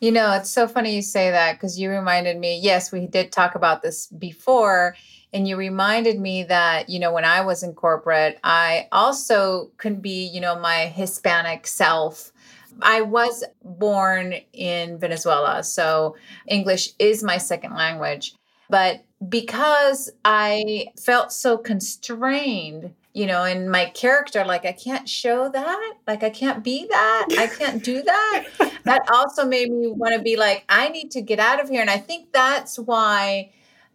You 0.00 0.12
know, 0.12 0.32
it's 0.32 0.50
so 0.50 0.68
funny 0.68 0.94
you 0.94 1.02
say 1.02 1.30
that 1.30 1.54
because 1.54 1.78
you 1.78 1.90
reminded 1.90 2.38
me, 2.38 2.58
yes, 2.60 2.92
we 2.92 3.06
did 3.06 3.32
talk 3.32 3.54
about 3.54 3.82
this 3.82 4.06
before. 4.06 4.96
And 5.32 5.46
you 5.46 5.56
reminded 5.56 6.18
me 6.18 6.44
that, 6.44 6.88
you 6.88 6.98
know, 6.98 7.12
when 7.12 7.24
I 7.24 7.42
was 7.42 7.62
in 7.62 7.74
corporate, 7.74 8.38
I 8.44 8.88
also 8.92 9.70
could 9.76 10.00
be, 10.00 10.26
you 10.26 10.40
know, 10.40 10.58
my 10.58 10.86
Hispanic 10.86 11.66
self. 11.66 12.32
I 12.80 13.02
was 13.02 13.44
born 13.64 14.34
in 14.52 14.98
Venezuela, 14.98 15.62
so 15.62 16.16
English 16.46 16.90
is 16.98 17.22
my 17.22 17.38
second 17.38 17.74
language. 17.74 18.34
But 18.68 19.04
because 19.28 20.10
I 20.24 20.88
felt 21.00 21.32
so 21.32 21.56
constrained 21.56 22.94
you 23.16 23.24
know, 23.24 23.44
in 23.44 23.70
my 23.70 23.86
character, 23.86 24.44
like 24.44 24.66
I 24.66 24.72
can't 24.72 25.08
show 25.08 25.48
that, 25.48 25.94
like 26.06 26.22
I 26.22 26.28
can't 26.28 26.62
be 26.62 26.86
that, 26.86 27.28
I 27.38 27.46
can't 27.46 27.82
do 27.82 28.02
that. 28.02 28.44
that 28.84 29.08
also 29.10 29.46
made 29.46 29.72
me 29.72 29.86
want 29.86 30.14
to 30.14 30.20
be 30.20 30.36
like, 30.36 30.66
I 30.68 30.90
need 30.90 31.12
to 31.12 31.22
get 31.22 31.38
out 31.38 31.58
of 31.58 31.70
here. 31.70 31.80
And 31.80 31.88
I 31.88 31.96
think 31.96 32.34
that's 32.34 32.78
why 32.78 33.52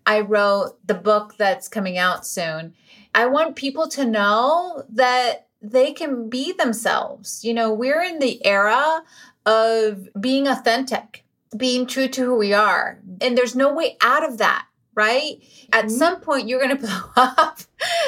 I 0.08 0.22
wrote 0.22 0.76
the 0.88 0.96
book 0.96 1.36
that's 1.38 1.68
coming 1.68 2.00
out 2.00 2.26
soon. 2.26 2.74
I 3.14 3.28
want 3.28 3.56
people 3.56 3.88
to 3.90 4.06
know 4.06 4.86
that 4.90 5.46
they 5.62 5.94
can 5.94 6.28
be 6.28 6.54
themselves. 6.54 7.46
You 7.46 7.54
know, 7.54 7.72
we're 7.72 8.02
in 8.02 8.18
the 8.18 8.44
era 8.44 9.04
of 9.46 10.10
being 10.20 10.48
authentic, 10.48 11.26
being 11.56 11.86
true 11.86 12.08
to 12.08 12.22
who 12.22 12.36
we 12.40 12.56
are. 12.56 13.00
And 13.22 13.38
there's 13.38 13.56
no 13.56 13.72
way 13.72 13.98
out 14.02 14.28
of 14.28 14.40
that 14.40 14.66
right? 14.96 15.42
At 15.72 15.86
mm-hmm. 15.86 15.96
some 15.96 16.20
point, 16.22 16.48
you're 16.48 16.60
going 16.60 16.76
to 16.78 16.82
blow 16.82 17.02
up. 17.16 17.60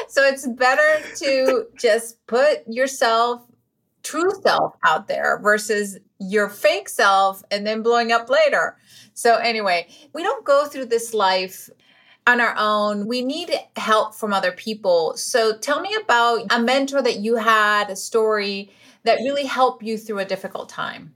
so 0.08 0.24
it's 0.24 0.48
better 0.48 1.06
to 1.18 1.66
just 1.80 2.26
put 2.28 2.64
yourself, 2.68 3.42
true 4.04 4.32
self, 4.42 4.76
out 4.84 5.08
there 5.08 5.40
versus 5.42 6.00
your 6.20 6.50
fake 6.50 6.90
self 6.90 7.44
and 7.52 7.66
then 7.66 7.82
blowing 7.82 8.12
up 8.12 8.30
later. 8.30 8.78
So, 9.14 9.38
anyway, 9.38 9.88
we 10.14 10.24
don't 10.24 10.46
go 10.46 10.66
through 10.66 10.86
this 10.86 11.14
life 11.14 11.70
on 12.26 12.40
our 12.42 12.56
own. 12.58 13.08
We 13.08 13.22
need 13.24 13.52
help 13.76 14.16
from 14.16 14.34
other 14.34 14.52
people. 14.52 15.16
So, 15.18 15.58
tell 15.58 15.82
me 15.82 15.96
about 16.02 16.46
a 16.52 16.60
mentor 16.60 17.02
that 17.02 17.18
you 17.18 17.36
had, 17.36 17.90
a 17.90 17.96
story 17.96 18.72
that 19.04 19.18
really 19.18 19.46
helped 19.46 19.84
you 19.84 19.98
through 19.98 20.20
a 20.20 20.26
difficult 20.26 20.70
time. 20.70 21.14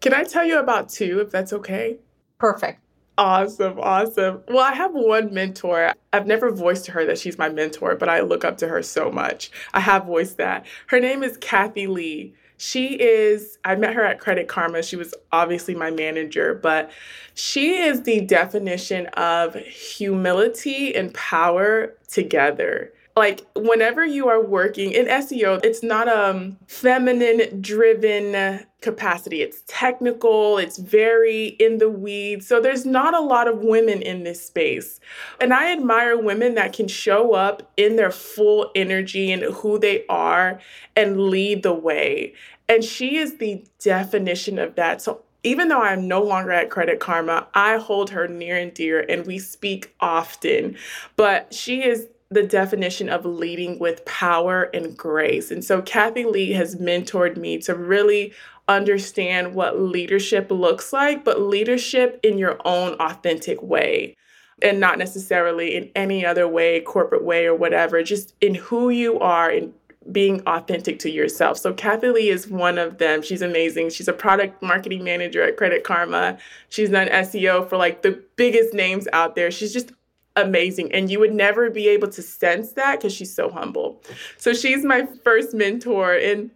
Can 0.00 0.14
I 0.14 0.24
tell 0.24 0.44
you 0.44 0.58
about 0.58 0.88
two, 0.88 1.20
if 1.20 1.30
that's 1.30 1.52
okay? 1.52 1.98
Perfect. 2.38 2.80
Awesome, 3.18 3.78
awesome. 3.78 4.42
Well, 4.48 4.64
I 4.64 4.72
have 4.72 4.92
one 4.92 5.34
mentor. 5.34 5.92
I've 6.12 6.26
never 6.26 6.50
voiced 6.50 6.86
to 6.86 6.92
her 6.92 7.04
that 7.04 7.18
she's 7.18 7.36
my 7.36 7.50
mentor, 7.50 7.94
but 7.94 8.08
I 8.08 8.20
look 8.20 8.44
up 8.44 8.56
to 8.58 8.68
her 8.68 8.82
so 8.82 9.10
much. 9.10 9.50
I 9.74 9.80
have 9.80 10.06
voiced 10.06 10.38
that. 10.38 10.64
Her 10.86 11.00
name 11.00 11.22
is 11.22 11.36
Kathy 11.36 11.86
Lee. 11.86 12.34
She 12.56 12.94
is, 13.00 13.58
I 13.64 13.74
met 13.74 13.94
her 13.94 14.04
at 14.04 14.20
Credit 14.20 14.48
Karma. 14.48 14.82
She 14.82 14.96
was 14.96 15.14
obviously 15.32 15.74
my 15.74 15.90
manager, 15.90 16.54
but 16.54 16.90
she 17.34 17.76
is 17.76 18.02
the 18.02 18.20
definition 18.22 19.06
of 19.08 19.54
humility 19.54 20.94
and 20.94 21.12
power 21.12 21.94
together. 22.08 22.92
Like 23.16 23.46
whenever 23.54 24.04
you 24.04 24.28
are 24.28 24.42
working 24.42 24.92
in 24.92 25.06
SEO, 25.06 25.64
it's 25.64 25.82
not 25.82 26.08
a 26.08 26.30
um, 26.30 26.56
feminine 26.66 27.60
driven 27.60 28.64
capacity. 28.80 29.42
It's 29.42 29.62
technical, 29.66 30.58
it's 30.58 30.78
very 30.78 31.48
in 31.58 31.78
the 31.78 31.90
weeds. 31.90 32.46
So 32.46 32.60
there's 32.60 32.86
not 32.86 33.14
a 33.14 33.20
lot 33.20 33.48
of 33.48 33.58
women 33.58 34.02
in 34.02 34.24
this 34.24 34.44
space. 34.44 35.00
And 35.40 35.52
I 35.52 35.72
admire 35.72 36.18
women 36.18 36.54
that 36.54 36.72
can 36.72 36.88
show 36.88 37.34
up 37.34 37.70
in 37.76 37.96
their 37.96 38.10
full 38.10 38.70
energy 38.74 39.32
and 39.32 39.42
who 39.42 39.78
they 39.78 40.06
are 40.08 40.60
and 40.96 41.28
lead 41.28 41.62
the 41.62 41.74
way. 41.74 42.34
And 42.68 42.84
she 42.84 43.16
is 43.16 43.38
the 43.38 43.64
definition 43.80 44.58
of 44.58 44.76
that. 44.76 45.02
So 45.02 45.22
even 45.42 45.68
though 45.68 45.82
I'm 45.82 46.06
no 46.06 46.22
longer 46.22 46.52
at 46.52 46.70
Credit 46.70 47.00
Karma, 47.00 47.48
I 47.54 47.78
hold 47.78 48.10
her 48.10 48.28
near 48.28 48.56
and 48.56 48.72
dear 48.72 49.04
and 49.08 49.26
we 49.26 49.38
speak 49.38 49.94
often. 50.00 50.76
But 51.16 51.52
she 51.52 51.82
is 51.82 52.06
the 52.30 52.42
definition 52.44 53.08
of 53.08 53.24
leading 53.24 53.78
with 53.78 54.04
power 54.04 54.70
and 54.72 54.96
grace. 54.96 55.50
And 55.50 55.64
so 55.64 55.82
Kathy 55.82 56.24
Lee 56.24 56.52
has 56.52 56.76
mentored 56.76 57.36
me 57.36 57.58
to 57.58 57.74
really 57.74 58.32
understand 58.68 59.54
what 59.54 59.80
leadership 59.80 60.48
looks 60.50 60.92
like, 60.92 61.24
but 61.24 61.40
leadership 61.40 62.20
in 62.22 62.38
your 62.38 62.56
own 62.64 62.92
authentic 63.00 63.60
way 63.62 64.16
and 64.62 64.78
not 64.78 64.98
necessarily 64.98 65.74
in 65.74 65.90
any 65.96 66.24
other 66.24 66.46
way, 66.46 66.80
corporate 66.80 67.24
way 67.24 67.46
or 67.46 67.54
whatever, 67.54 68.02
just 68.02 68.34
in 68.40 68.54
who 68.54 68.90
you 68.90 69.18
are 69.18 69.50
and 69.50 69.72
being 70.12 70.40
authentic 70.46 70.98
to 71.00 71.10
yourself. 71.10 71.58
So 71.58 71.74
Kathy 71.74 72.10
Lee 72.10 72.30
is 72.30 72.48
one 72.48 72.78
of 72.78 72.98
them. 72.98 73.22
She's 73.22 73.42
amazing. 73.42 73.90
She's 73.90 74.08
a 74.08 74.12
product 74.12 74.62
marketing 74.62 75.02
manager 75.02 75.42
at 75.42 75.56
Credit 75.56 75.82
Karma. 75.82 76.38
She's 76.68 76.90
done 76.90 77.08
SEO 77.08 77.68
for 77.68 77.76
like 77.76 78.02
the 78.02 78.22
biggest 78.36 78.72
names 78.72 79.08
out 79.12 79.34
there. 79.34 79.50
She's 79.50 79.72
just 79.72 79.92
amazing. 80.36 80.92
And 80.92 81.10
you 81.10 81.20
would 81.20 81.34
never 81.34 81.70
be 81.70 81.88
able 81.88 82.08
to 82.08 82.22
sense 82.22 82.72
that 82.72 82.98
because 82.98 83.12
she's 83.12 83.32
so 83.32 83.50
humble. 83.50 84.02
So 84.36 84.52
she's 84.52 84.84
my 84.84 85.06
first 85.24 85.54
mentor. 85.54 86.14
And 86.14 86.50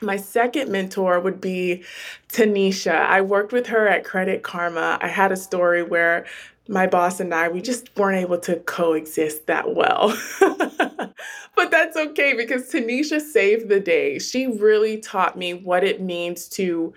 my 0.00 0.16
second 0.16 0.70
mentor 0.70 1.20
would 1.20 1.40
be 1.40 1.84
Tanisha. 2.28 3.00
I 3.00 3.20
worked 3.20 3.52
with 3.52 3.66
her 3.68 3.88
at 3.88 4.04
Credit 4.04 4.42
Karma. 4.42 4.98
I 5.00 5.08
had 5.08 5.32
a 5.32 5.36
story 5.36 5.82
where 5.82 6.26
my 6.68 6.86
boss 6.86 7.18
and 7.18 7.34
I, 7.34 7.48
we 7.48 7.62
just 7.62 7.88
weren't 7.96 8.22
able 8.22 8.38
to 8.40 8.56
coexist 8.56 9.46
that 9.46 9.74
well. 9.74 10.16
but 11.56 11.70
that's 11.70 11.96
okay 11.96 12.34
because 12.34 12.70
Tanisha 12.70 13.20
saved 13.20 13.68
the 13.68 13.80
day. 13.80 14.18
She 14.18 14.46
really 14.46 14.98
taught 14.98 15.36
me 15.36 15.54
what 15.54 15.82
it 15.82 16.02
means 16.02 16.46
to 16.50 16.92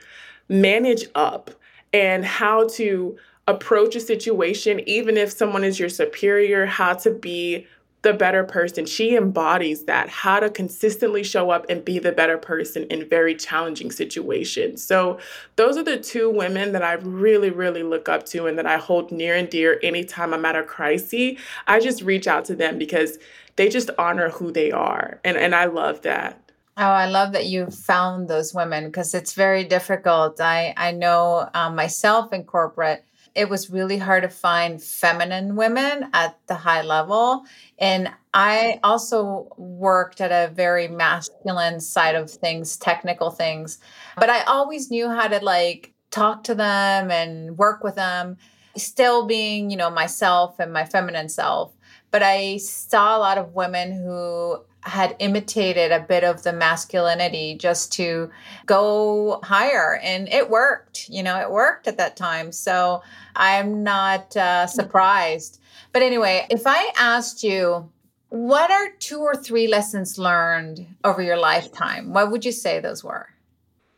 manage 0.50 1.06
up 1.16 1.52
and 1.94 2.26
how 2.26 2.68
to 2.70 3.18
approach 3.52 3.96
a 3.96 4.00
situation, 4.00 4.82
even 4.88 5.18
if 5.18 5.32
someone 5.32 5.64
is 5.64 5.80
your 5.80 5.90
superior, 5.90 6.66
how 6.66 6.94
to 6.94 7.12
be 7.12 7.68
the 8.02 8.14
better 8.14 8.44
person. 8.44 8.86
She 8.86 9.16
embodies 9.16 9.84
that, 9.84 10.10
how 10.10 10.40
to 10.40 10.50
consistently 10.50 11.24
show 11.24 11.52
up 11.52 11.68
and 11.70 11.86
be 11.86 12.00
the 12.00 12.12
better 12.12 12.38
person 12.38 12.86
in 12.86 13.08
very 13.08 13.36
challenging 13.36 13.92
situations. 13.92 14.84
So, 14.84 15.20
those 15.56 15.78
are 15.78 15.84
the 15.84 16.00
two 16.00 16.30
women 16.30 16.72
that 16.72 16.82
I 16.82 16.94
really, 16.94 17.52
really 17.52 17.84
look 17.84 18.10
up 18.10 18.26
to 18.28 18.48
and 18.48 18.58
that 18.58 18.66
I 18.66 18.78
hold 18.78 19.12
near 19.12 19.36
and 19.36 19.50
dear 19.50 19.80
anytime 19.84 20.34
I'm 20.34 20.46
at 20.46 20.56
a 20.56 20.64
crisis. 20.64 21.38
I 21.68 21.80
just 21.80 22.02
reach 22.02 22.28
out 22.28 22.46
to 22.46 22.56
them 22.56 22.80
because 22.80 23.20
they 23.56 23.70
just 23.70 23.92
honor 24.00 24.30
who 24.30 24.52
they 24.52 24.72
are. 24.72 25.20
And, 25.24 25.38
and 25.38 25.54
I 25.54 25.66
love 25.66 26.02
that. 26.02 26.42
Oh, 26.78 26.84
I 26.84 27.06
love 27.06 27.34
that 27.34 27.48
you 27.48 27.68
found 27.68 28.28
those 28.28 28.54
women 28.54 28.86
because 28.86 29.14
it's 29.14 29.34
very 29.34 29.66
difficult. 29.66 30.40
I, 30.40 30.74
I 30.78 30.92
know 30.92 31.50
um, 31.54 31.76
myself 31.76 32.34
in 32.34 32.46
corporate 32.46 33.04
it 33.34 33.50
was 33.50 33.70
really 33.70 33.98
hard 33.98 34.24
to 34.24 34.30
find 34.30 34.82
feminine 34.82 35.56
women 35.56 36.10
at 36.14 36.38
the 36.48 36.56
high 36.56 36.82
level. 36.82 37.46
And 37.80 38.12
I 38.34 38.80
also 38.84 39.48
worked 39.58 40.20
at 40.20 40.32
a 40.32 40.54
very 40.54 40.88
masculine 40.88 41.80
side 41.80 42.16
of 42.16 42.30
things, 42.30 42.78
technical 42.78 43.32
things. 43.32 43.80
But 44.18 44.30
I 44.30 44.44
always 44.44 44.92
knew 44.92 45.10
how 45.10 45.28
to 45.28 45.44
like 45.44 45.94
talk 46.10 46.44
to 46.46 46.56
them 46.56 47.10
and 47.10 47.58
work 47.58 47.84
with 47.84 47.96
them, 47.96 48.38
still 48.76 49.26
being, 49.26 49.70
you 49.70 49.78
know, 49.78 49.90
myself 49.90 50.60
and 50.60 50.74
my 50.74 50.86
feminine 50.86 51.30
self. 51.30 51.74
But 52.12 52.24
I 52.24 52.58
saw 52.58 53.18
a 53.18 53.20
lot 53.20 53.38
of 53.38 53.54
women 53.54 53.94
who 53.94 54.58
had 54.84 55.16
imitated 55.20 55.92
a 55.92 56.00
bit 56.00 56.24
of 56.24 56.44
the 56.44 56.52
masculinity 56.52 57.56
just 57.56 57.94
to 57.94 58.30
go 58.66 59.40
higher 59.44 60.00
and 60.02 60.28
it 60.30 60.50
worked 60.50 61.08
you 61.10 61.22
know 61.22 61.40
it 61.40 61.52
worked 61.52 61.88
at 61.88 61.98
that 61.98 62.18
time. 62.18 62.52
So 62.52 63.02
i'm 63.36 63.84
not 63.84 64.36
uh, 64.36 64.68
surprised. 64.68 65.60
But 65.94 66.02
anyway 66.02 66.48
if 66.50 66.64
i 66.66 66.92
asked 66.98 67.44
you 67.44 67.90
what 68.30 68.72
are 68.72 68.90
two 69.00 69.20
or 69.20 69.36
three 69.36 69.68
lessons 69.68 70.18
learned 70.18 70.88
over 71.04 71.22
your 71.22 71.38
lifetime? 71.38 72.14
What 72.14 72.32
would 72.32 72.46
you 72.46 72.54
say 72.54 72.80
those 72.80 73.04
were? 73.04 73.28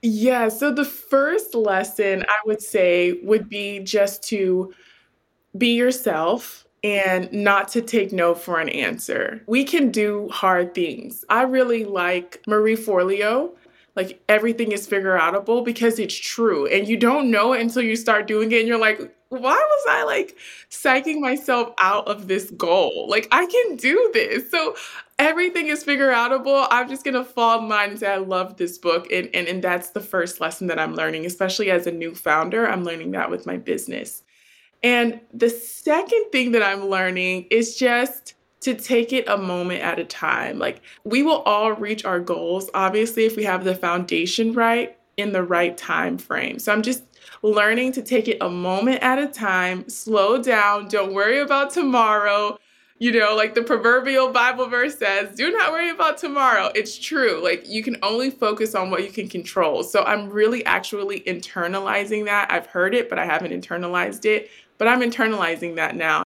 Yeah 0.02 0.50
so 0.50 0.72
the 0.72 0.86
first 0.86 1.56
lesson 1.56 2.24
i 2.28 2.40
would 2.46 2.62
say 2.62 3.14
would 3.24 3.48
be 3.48 3.80
just 3.80 4.24
to 4.30 4.74
be 5.58 5.76
yourself 5.76 6.66
and 6.84 7.32
not 7.32 7.70
to 7.70 7.82
take 7.82 8.12
no 8.12 8.36
for 8.36 8.60
an 8.60 8.70
answer. 8.70 9.42
We 9.48 9.64
can 9.64 9.90
do 9.90 10.28
hard 10.30 10.76
things. 10.76 11.24
I 11.30 11.44
really 11.44 11.86
like 11.86 12.42
Marie 12.46 12.76
Forleo. 12.76 13.52
Like 13.96 14.22
everything 14.28 14.72
is 14.72 14.88
figure 14.88 15.18
outable 15.18 15.64
because 15.64 16.00
it's 16.00 16.16
true. 16.16 16.66
And 16.68 16.88
you 16.88 16.98
don't 16.98 17.32
know 17.32 17.54
it 17.54 17.62
until 17.62 17.84
you 17.84 17.96
start 17.96 18.28
doing 18.28 18.52
it 18.52 18.60
and 18.60 18.68
you're 18.68 18.80
like, 18.80 19.00
why 19.30 19.56
was 19.56 19.86
I 19.90 20.04
like 20.04 20.38
psyching 20.70 21.20
myself 21.20 21.74
out 21.78 22.08
of 22.08 22.28
this 22.28 22.52
goal? 22.52 23.08
Like 23.10 23.28
I 23.32 23.46
can 23.46 23.78
do 23.78 24.12
this. 24.14 24.50
So 24.52 24.76
everything 25.20 25.68
is 25.68 25.84
figure 25.84 26.12
outable. 26.12 26.68
I'm 26.70 26.90
just 26.90 27.06
gonna 27.06 27.24
fall 27.24 27.60
in 27.60 27.70
line 27.70 27.92
and 27.92 28.00
say 28.00 28.12
I 28.12 28.18
love 28.18 28.58
this 28.58 28.78
book. 28.78 29.12
And, 29.12 29.30
and 29.34 29.48
and 29.48 29.64
that's 29.64 29.92
the 29.92 30.02
first 30.02 30.42
lesson 30.42 30.68
that 30.68 30.80
I'm 30.80 30.96
learning, 30.96 31.26
especially 31.26 31.72
as 31.72 31.88
a 31.88 31.92
new 31.92 32.14
founder. 32.14 32.68
I'm 32.68 32.84
learning 32.84 33.12
that 33.12 33.30
with 33.30 33.46
my 33.46 33.58
business. 33.58 34.24
And 34.84 35.22
the 35.34 35.50
second 35.50 36.26
thing 36.32 36.52
that 36.52 36.62
I'm 36.62 36.90
learning 36.90 37.48
is 37.50 37.78
just 37.78 38.36
to 38.64 38.74
take 38.74 39.12
it 39.12 39.28
a 39.28 39.38
moment 39.38 39.82
at 39.82 40.00
a 40.00 40.06
time. 40.06 40.60
Like 40.60 40.82
we 41.04 41.24
will 41.24 41.42
all 41.44 41.74
reach 41.74 42.06
our 42.06 42.20
goals 42.20 42.70
obviously 42.74 43.26
if 43.26 43.36
we 43.36 43.44
have 43.44 43.64
the 43.64 43.76
foundation 43.76 44.54
right 44.54 44.98
in 45.18 45.32
the 45.32 45.44
right 45.44 45.78
time 45.78 46.18
frame. 46.18 46.60
So 46.60 46.72
I'm 46.72 46.82
just 46.82 47.04
learning 47.42 47.92
to 47.94 48.02
take 48.02 48.28
it 48.28 48.38
a 48.42 48.50
moment 48.50 49.02
at 49.04 49.20
a 49.20 49.28
time, 49.28 49.88
slow 49.90 50.42
down, 50.42 50.88
don't 50.88 51.14
worry 51.14 51.40
about 51.40 51.72
tomorrow. 51.72 52.58
You 53.00 53.12
know, 53.12 53.36
like 53.36 53.54
the 53.54 53.64
proverbial 53.64 54.32
Bible 54.32 54.68
verse 54.68 54.98
says, 54.98 55.36
do 55.36 55.52
not 55.52 55.72
worry 55.72 55.90
about 55.90 56.18
tomorrow. 56.18 56.72
It's 56.74 56.98
true. 56.98 57.44
Like 57.44 57.68
you 57.68 57.84
can 57.84 57.98
only 58.02 58.30
focus 58.30 58.76
on 58.76 58.90
what 58.90 59.04
you 59.04 59.12
can 59.12 59.28
control. 59.28 59.84
So 59.84 60.04
I'm 60.04 60.30
really 60.30 60.66
actually 60.66 61.20
internalizing 61.22 62.26
that. 62.26 62.50
I've 62.50 62.68
heard 62.68 62.96
it, 62.96 63.10
but 63.10 63.20
I 63.20 63.26
haven't 63.26 63.52
internalized 63.52 64.24
it 64.24 64.50
but 64.84 64.90
I'm 64.90 65.00
internalizing 65.00 65.76
that 65.76 65.96
now. 65.96 66.24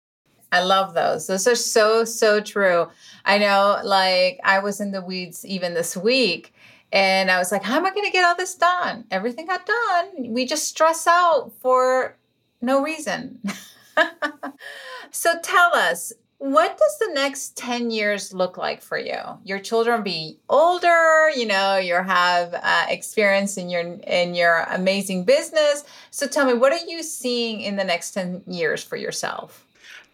I 0.52 0.62
love 0.62 0.92
those. 0.92 1.26
Those 1.26 1.46
are 1.46 1.54
so, 1.54 2.04
so 2.04 2.38
true. 2.38 2.90
I 3.24 3.38
know, 3.38 3.80
like, 3.82 4.40
I 4.44 4.58
was 4.58 4.78
in 4.78 4.92
the 4.92 5.00
weeds 5.00 5.46
even 5.46 5.72
this 5.72 5.96
week, 5.96 6.52
and 6.92 7.30
I 7.30 7.38
was 7.38 7.50
like, 7.50 7.62
how 7.62 7.78
am 7.78 7.86
I 7.86 7.94
going 7.94 8.04
to 8.04 8.12
get 8.12 8.26
all 8.26 8.36
this 8.36 8.54
done? 8.54 9.06
Everything 9.10 9.46
got 9.46 9.64
done. 9.64 10.34
We 10.34 10.44
just 10.44 10.68
stress 10.68 11.06
out 11.06 11.52
for 11.62 12.18
no 12.60 12.82
reason. 12.82 13.40
so 15.10 15.32
tell 15.42 15.74
us, 15.74 16.12
what 16.42 16.76
does 16.76 16.98
the 16.98 17.14
next 17.14 17.56
10 17.56 17.92
years 17.92 18.34
look 18.34 18.56
like 18.56 18.82
for 18.82 18.98
you? 18.98 19.20
Your 19.44 19.60
children 19.60 20.02
be 20.02 20.40
older 20.48 21.30
you 21.36 21.46
know 21.46 21.76
you 21.76 21.94
have 21.94 22.52
uh, 22.52 22.86
experience 22.88 23.56
in 23.56 23.70
your 23.70 23.82
in 23.82 24.34
your 24.34 24.66
amazing 24.70 25.24
business. 25.24 25.84
So 26.10 26.26
tell 26.26 26.44
me 26.44 26.54
what 26.54 26.72
are 26.72 26.84
you 26.84 27.04
seeing 27.04 27.60
in 27.60 27.76
the 27.76 27.84
next 27.84 28.10
10 28.10 28.42
years 28.48 28.82
for 28.82 28.96
yourself? 28.96 29.64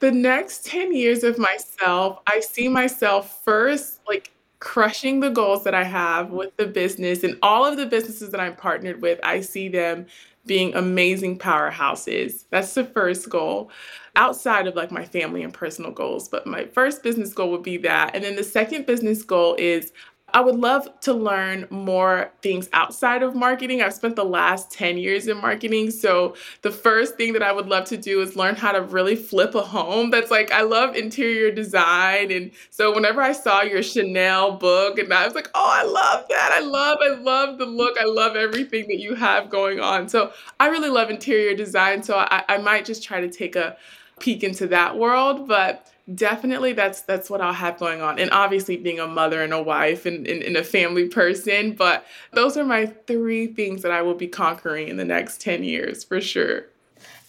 The 0.00 0.12
next 0.12 0.66
10 0.66 0.94
years 0.94 1.24
of 1.24 1.38
myself 1.38 2.20
i 2.26 2.40
see 2.40 2.68
myself 2.68 3.42
first 3.42 4.00
like 4.06 4.30
crushing 4.60 5.20
the 5.20 5.30
goals 5.30 5.64
that 5.64 5.74
i 5.74 5.82
have 5.82 6.30
with 6.30 6.56
the 6.56 6.66
business 6.66 7.24
and 7.24 7.36
all 7.42 7.64
of 7.64 7.76
the 7.76 7.86
businesses 7.86 8.30
that 8.30 8.40
i'm 8.40 8.54
partnered 8.54 9.02
with 9.02 9.18
i 9.24 9.40
see 9.40 9.68
them 9.68 10.06
being 10.48 10.74
amazing 10.74 11.38
powerhouses 11.38 12.44
that's 12.50 12.74
the 12.74 12.84
first 12.84 13.30
goal 13.30 13.70
outside 14.18 14.66
of 14.66 14.74
like 14.74 14.90
my 14.90 15.04
family 15.04 15.42
and 15.42 15.54
personal 15.54 15.92
goals. 15.92 16.28
But 16.28 16.46
my 16.46 16.64
first 16.66 17.02
business 17.02 17.32
goal 17.32 17.50
would 17.52 17.62
be 17.62 17.76
that. 17.78 18.14
And 18.14 18.24
then 18.24 18.36
the 18.36 18.44
second 18.44 18.84
business 18.84 19.22
goal 19.22 19.54
is 19.58 19.92
I 20.38 20.40
would 20.40 20.54
love 20.54 20.88
to 21.00 21.12
learn 21.12 21.66
more 21.68 22.30
things 22.42 22.68
outside 22.72 23.24
of 23.24 23.34
marketing. 23.34 23.82
I've 23.82 23.92
spent 23.92 24.14
the 24.14 24.24
last 24.24 24.70
10 24.70 24.96
years 24.96 25.26
in 25.26 25.36
marketing. 25.38 25.90
So, 25.90 26.36
the 26.62 26.70
first 26.70 27.16
thing 27.16 27.32
that 27.32 27.42
I 27.42 27.50
would 27.50 27.66
love 27.66 27.86
to 27.86 27.96
do 27.96 28.20
is 28.20 28.36
learn 28.36 28.54
how 28.54 28.70
to 28.70 28.80
really 28.80 29.16
flip 29.16 29.56
a 29.56 29.62
home. 29.62 30.10
That's 30.10 30.30
like, 30.30 30.52
I 30.52 30.62
love 30.62 30.94
interior 30.94 31.50
design. 31.50 32.30
And 32.30 32.52
so, 32.70 32.94
whenever 32.94 33.20
I 33.20 33.32
saw 33.32 33.62
your 33.62 33.82
Chanel 33.82 34.52
book, 34.52 35.00
and 35.00 35.12
I 35.12 35.24
was 35.24 35.34
like, 35.34 35.48
oh, 35.56 35.70
I 35.72 35.82
love 35.82 36.28
that. 36.28 36.52
I 36.54 36.60
love, 36.60 36.98
I 37.02 37.20
love 37.20 37.58
the 37.58 37.66
look. 37.66 37.98
I 37.98 38.04
love 38.04 38.36
everything 38.36 38.86
that 38.86 39.00
you 39.00 39.16
have 39.16 39.50
going 39.50 39.80
on. 39.80 40.08
So, 40.08 40.30
I 40.60 40.68
really 40.68 40.88
love 40.88 41.10
interior 41.10 41.56
design. 41.56 42.04
So, 42.04 42.16
I, 42.16 42.44
I 42.48 42.58
might 42.58 42.84
just 42.84 43.02
try 43.02 43.20
to 43.20 43.28
take 43.28 43.56
a, 43.56 43.76
peek 44.18 44.42
into 44.42 44.66
that 44.68 44.96
world. 44.96 45.48
But 45.48 45.92
definitely 46.14 46.72
that's 46.72 47.02
that's 47.02 47.28
what 47.28 47.40
I'll 47.40 47.52
have 47.52 47.78
going 47.78 48.00
on. 48.00 48.18
And 48.18 48.30
obviously 48.30 48.76
being 48.76 48.98
a 48.98 49.06
mother 49.06 49.42
and 49.42 49.52
a 49.52 49.62
wife 49.62 50.06
and, 50.06 50.26
and, 50.26 50.42
and, 50.42 50.56
a 50.56 50.64
family 50.64 51.08
person. 51.08 51.72
But 51.72 52.06
those 52.32 52.56
are 52.56 52.64
my 52.64 52.86
three 52.86 53.46
things 53.46 53.82
that 53.82 53.92
I 53.92 54.02
will 54.02 54.14
be 54.14 54.28
conquering 54.28 54.88
in 54.88 54.96
the 54.96 55.04
next 55.04 55.40
10 55.40 55.64
years 55.64 56.04
for 56.04 56.20
sure. 56.20 56.66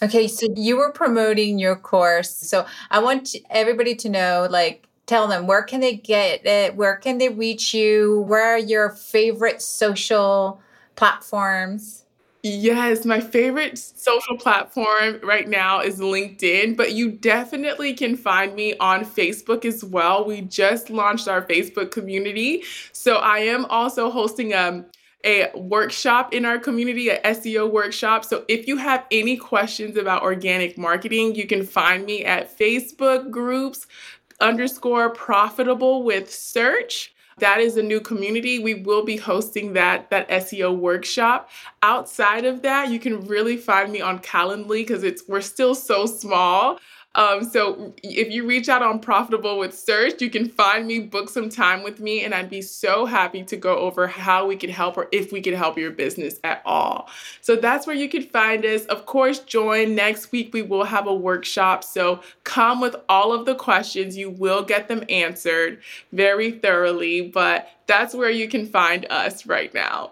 Okay, 0.02 0.28
so 0.28 0.48
you 0.56 0.78
were 0.78 0.92
promoting 0.92 1.60
your 1.60 1.76
course. 1.76 2.34
So 2.34 2.66
I 2.90 3.00
want 3.00 3.36
everybody 3.50 3.96
to 3.96 4.10
know 4.10 4.48
like 4.50 4.88
tell 5.06 5.28
them 5.28 5.46
where 5.46 5.64
can 5.64 5.82
they 5.82 5.96
get 5.96 6.46
it? 6.46 6.76
Where 6.76 6.96
can 6.96 7.18
they 7.18 7.30
reach 7.30 7.74
you? 7.74 8.22
Where 8.28 8.56
are 8.56 8.60
your 8.60 8.90
favorite 8.92 9.62
social 9.62 10.62
platforms? 10.96 12.06
Yes, 12.42 13.04
my 13.04 13.20
favorite 13.20 13.78
social 13.78 14.38
platform 14.38 15.20
right 15.24 15.48
now 15.50 15.82
is 15.82 16.00
LinkedIn, 16.00 16.78
but 16.78 16.94
you 16.94 17.12
definitely 17.12 17.94
can 17.94 18.16
find 18.16 18.56
me 18.56 18.78
on 18.78 19.04
Facebook 19.04 19.66
as 19.66 19.84
well. 19.84 20.24
We 20.24 20.42
just 20.42 20.90
launched 20.90 21.28
our 21.28 21.42
Facebook 21.42 21.92
community. 21.92 22.64
So 22.94 23.16
I 23.16 23.40
am 23.40 23.66
also 23.66 24.10
hosting 24.10 24.54
a 24.54 24.58
um, 24.58 24.86
a 25.26 25.52
workshop 25.54 26.34
in 26.34 26.46
our 26.46 26.58
community, 26.58 27.10
a 27.10 27.20
SEO 27.20 27.70
workshop. 27.70 28.24
So 28.24 28.46
if 28.48 28.70
you 28.70 28.78
have 28.78 29.06
any 29.12 29.36
questions 29.36 29.98
about 29.98 30.22
organic 30.22 30.78
marketing, 30.78 31.36
you 31.36 31.46
can 31.46 31.66
find 31.66 32.06
me 32.06 32.24
at 32.24 32.58
Facebook 32.58 33.30
groups 33.30 33.86
underscore 34.40 35.10
profitable 35.10 36.04
with 36.04 36.32
search 36.34 37.14
that 37.40 37.60
is 37.60 37.78
a 37.78 37.84
new 37.84 38.00
community. 38.00 38.60
We 38.60 38.76
will 38.76 39.04
be 39.04 39.18
hosting 39.18 39.74
that 39.74 40.10
that 40.10 40.30
SEO 40.30 40.78
workshop. 40.78 41.50
Outside 41.82 42.46
of 42.46 42.62
that, 42.62 42.90
you 42.90 43.00
can 43.00 43.26
really 43.28 43.58
find 43.58 43.92
me 43.92 44.02
on 44.02 44.20
Calendly 44.20 44.82
because 44.82 45.04
it's 45.04 45.24
we're 45.28 45.42
still 45.42 45.76
so 45.76 46.06
small. 46.06 46.80
Um, 47.16 47.44
so 47.44 47.94
if 48.04 48.32
you 48.32 48.46
reach 48.46 48.70
out 48.70 48.84
on 48.84 49.00
Profitable 49.00 49.58
with 49.58 49.78
Search, 49.78 50.22
you 50.22 50.30
can 50.30 50.48
find 50.48 50.86
me, 50.86 51.00
book 51.00 51.30
some 51.30 51.50
time 51.50 51.84
with 51.84 52.00
me, 52.00 52.24
and 52.24 52.36
I'd 52.36 52.50
be 52.50 52.62
so 52.62 53.06
happy 53.06 53.44
to 53.44 53.58
go 53.58 53.78
over 53.78 54.08
how 54.08 54.46
we 54.46 54.56
could 54.56 54.70
help 54.70 54.96
or 54.96 55.08
if 55.12 55.32
we 55.32 55.42
could 55.42 55.56
help 55.56 55.78
your 55.78 55.92
business 55.92 56.40
at 56.44 56.62
all. 56.66 57.10
So 57.42 57.56
that's 57.56 57.88
where 57.88 57.96
you 57.96 58.10
can 58.10 58.24
find 58.24 58.64
us. 58.64 58.86
Of 58.86 59.08
course, 59.08 59.40
join 59.40 59.96
next 59.96 60.32
week. 60.32 60.54
We 60.54 60.62
will 60.62 60.86
have 60.86 61.08
a 61.08 61.14
workshop. 61.14 61.84
So 61.84 62.22
come 62.44 62.80
with 62.80 62.96
all 63.10 63.34
of 63.34 63.46
the 63.46 63.56
questions. 63.56 64.16
You 64.16 64.30
will 64.30 64.64
get 64.64 64.88
them 64.88 65.04
answered 65.10 65.82
very 66.14 66.52
thoroughly, 66.52 67.22
but 67.22 67.70
that's 67.88 68.14
where 68.14 68.30
you 68.30 68.48
can 68.48 68.68
find 68.68 69.08
us 69.10 69.48
right 69.48 69.74
now. 69.74 70.12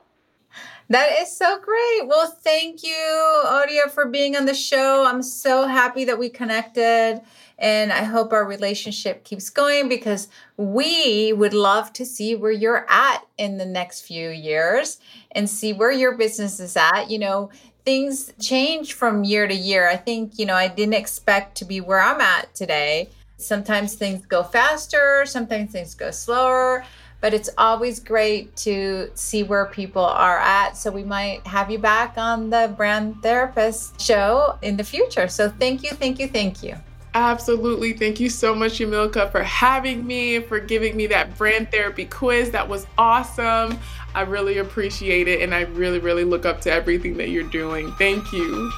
That 0.90 1.20
is 1.20 1.36
so 1.36 1.60
great. 1.60 2.08
Well, 2.08 2.28
thank 2.28 2.82
you, 2.82 3.44
Odia, 3.46 3.92
for 3.92 4.06
being 4.06 4.38
on 4.38 4.46
the 4.46 4.54
show. 4.54 5.06
I'm 5.06 5.22
so 5.22 5.68
happy 5.68 6.06
that 6.06 6.18
we 6.18 6.30
connected. 6.30 7.22
And 7.60 7.92
I 7.92 8.04
hope 8.04 8.32
our 8.32 8.46
relationship 8.46 9.26
keeps 9.26 9.50
going 9.50 9.90
because 9.90 10.30
we 10.56 11.34
would 11.34 11.54
love 11.54 11.92
to 11.94 12.06
see 12.06 12.36
where 12.36 12.52
you're 12.52 12.86
at 12.88 13.26
in 13.38 13.58
the 13.58 13.66
next 13.66 14.02
few 14.02 14.30
years 14.30 15.00
and 15.32 15.50
see 15.50 15.74
where 15.74 15.92
your 15.92 16.16
business 16.16 16.60
is 16.60 16.78
at. 16.78 17.10
You 17.10 17.20
know, 17.20 17.50
things 17.84 18.32
change 18.40 18.94
from 18.94 19.26
year 19.26 19.46
to 19.46 19.56
year. 19.56 19.90
I 19.90 19.98
think, 19.98 20.40
you 20.40 20.46
know, 20.46 20.56
I 20.56 20.70
didn't 20.70 20.94
expect 20.94 21.58
to 21.58 21.66
be 21.66 21.82
where 21.82 22.00
I'm 22.00 22.22
at 22.22 22.56
today. 22.56 23.10
Sometimes 23.38 23.96
things 23.96 24.26
go 24.26 24.42
faster, 24.42 25.24
sometimes 25.26 25.72
things 25.72 25.96
go 25.96 26.12
slower 26.12 26.86
but 27.20 27.34
it's 27.34 27.50
always 27.58 28.00
great 28.00 28.56
to 28.58 29.10
see 29.16 29.44
where 29.44 29.66
people 29.66 30.06
are 30.06 30.40
at. 30.40 30.78
So 30.78 30.92
we 30.92 31.04
might 31.04 31.46
have 31.48 31.72
you 31.72 31.80
back 31.80 32.18
on 32.18 32.50
the 32.50 32.74
Brand 32.78 33.22
Therapist 33.24 34.00
show 34.00 34.58
in 34.62 34.78
the 34.78 34.84
future. 34.84 35.28
So 35.28 35.50
thank 35.50 35.84
you, 35.84 35.92
thank 35.92 36.20
you, 36.20 36.28
thank 36.28 36.62
you. 36.62 36.76
Absolutely. 37.14 37.94
Thank 37.94 38.20
you 38.20 38.30
so 38.30 38.54
much, 38.54 38.74
Yamilka, 38.74 39.32
for 39.32 39.42
having 39.42 40.06
me, 40.06 40.40
for 40.40 40.60
giving 40.60 40.96
me 40.96 41.08
that 41.08 41.36
brand 41.36 41.72
therapy 41.72 42.06
quiz. 42.06 42.52
That 42.52 42.70
was 42.70 42.86
awesome. 43.00 43.80
I 44.14 44.22
really 44.22 44.60
appreciate 44.60 45.28
it. 45.28 45.42
And 45.42 45.56
I 45.56 45.62
really, 45.62 45.98
really 45.98 46.24
look 46.24 46.46
up 46.46 46.62
to 46.62 46.72
everything 46.72 47.18
that 47.18 47.30
you're 47.30 47.50
doing. 47.50 47.92
Thank 47.94 48.32
you. 48.32 48.72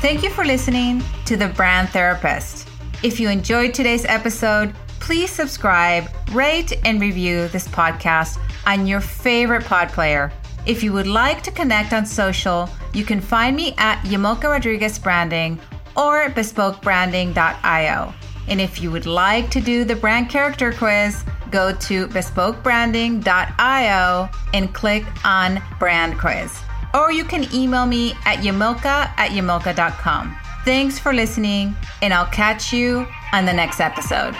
Thank 0.00 0.22
you 0.22 0.30
for 0.30 0.44
listening 0.44 1.02
to 1.24 1.36
The 1.36 1.48
Brand 1.48 1.88
Therapist. 1.88 2.68
If 3.02 3.18
you 3.18 3.30
enjoyed 3.30 3.74
today's 3.74 4.04
episode, 4.04 4.72
please 5.06 5.30
subscribe, 5.30 6.10
rate, 6.32 6.72
and 6.84 7.00
review 7.00 7.46
this 7.48 7.66
podcast 7.68 8.38
on 8.66 8.86
your 8.88 9.00
favorite 9.00 9.64
pod 9.64 9.88
player. 9.90 10.32
If 10.66 10.82
you 10.82 10.92
would 10.94 11.06
like 11.06 11.44
to 11.44 11.52
connect 11.52 11.92
on 11.92 12.04
social, 12.04 12.68
you 12.92 13.04
can 13.04 13.20
find 13.20 13.54
me 13.54 13.72
at 13.78 14.02
Yamilka 14.02 14.50
Rodriguez 14.50 14.98
Branding 14.98 15.60
or 15.96 16.28
bespokebranding.io. 16.30 18.14
And 18.48 18.60
if 18.60 18.82
you 18.82 18.90
would 18.90 19.06
like 19.06 19.48
to 19.50 19.60
do 19.60 19.84
the 19.84 19.94
brand 19.94 20.28
character 20.28 20.72
quiz, 20.72 21.22
go 21.52 21.72
to 21.72 22.08
bespokebranding.io 22.08 24.28
and 24.54 24.74
click 24.74 25.04
on 25.24 25.62
brand 25.78 26.18
quiz. 26.18 26.52
Or 26.94 27.12
you 27.12 27.22
can 27.22 27.46
email 27.54 27.86
me 27.86 28.14
at 28.24 28.38
yamoka 28.38 29.12
at 29.16 29.30
yamoka.com. 29.30 30.36
Thanks 30.64 30.98
for 30.98 31.12
listening, 31.12 31.76
and 32.02 32.12
I'll 32.12 32.26
catch 32.26 32.72
you 32.72 33.06
on 33.32 33.46
the 33.46 33.52
next 33.52 33.78
episode. 33.78 34.34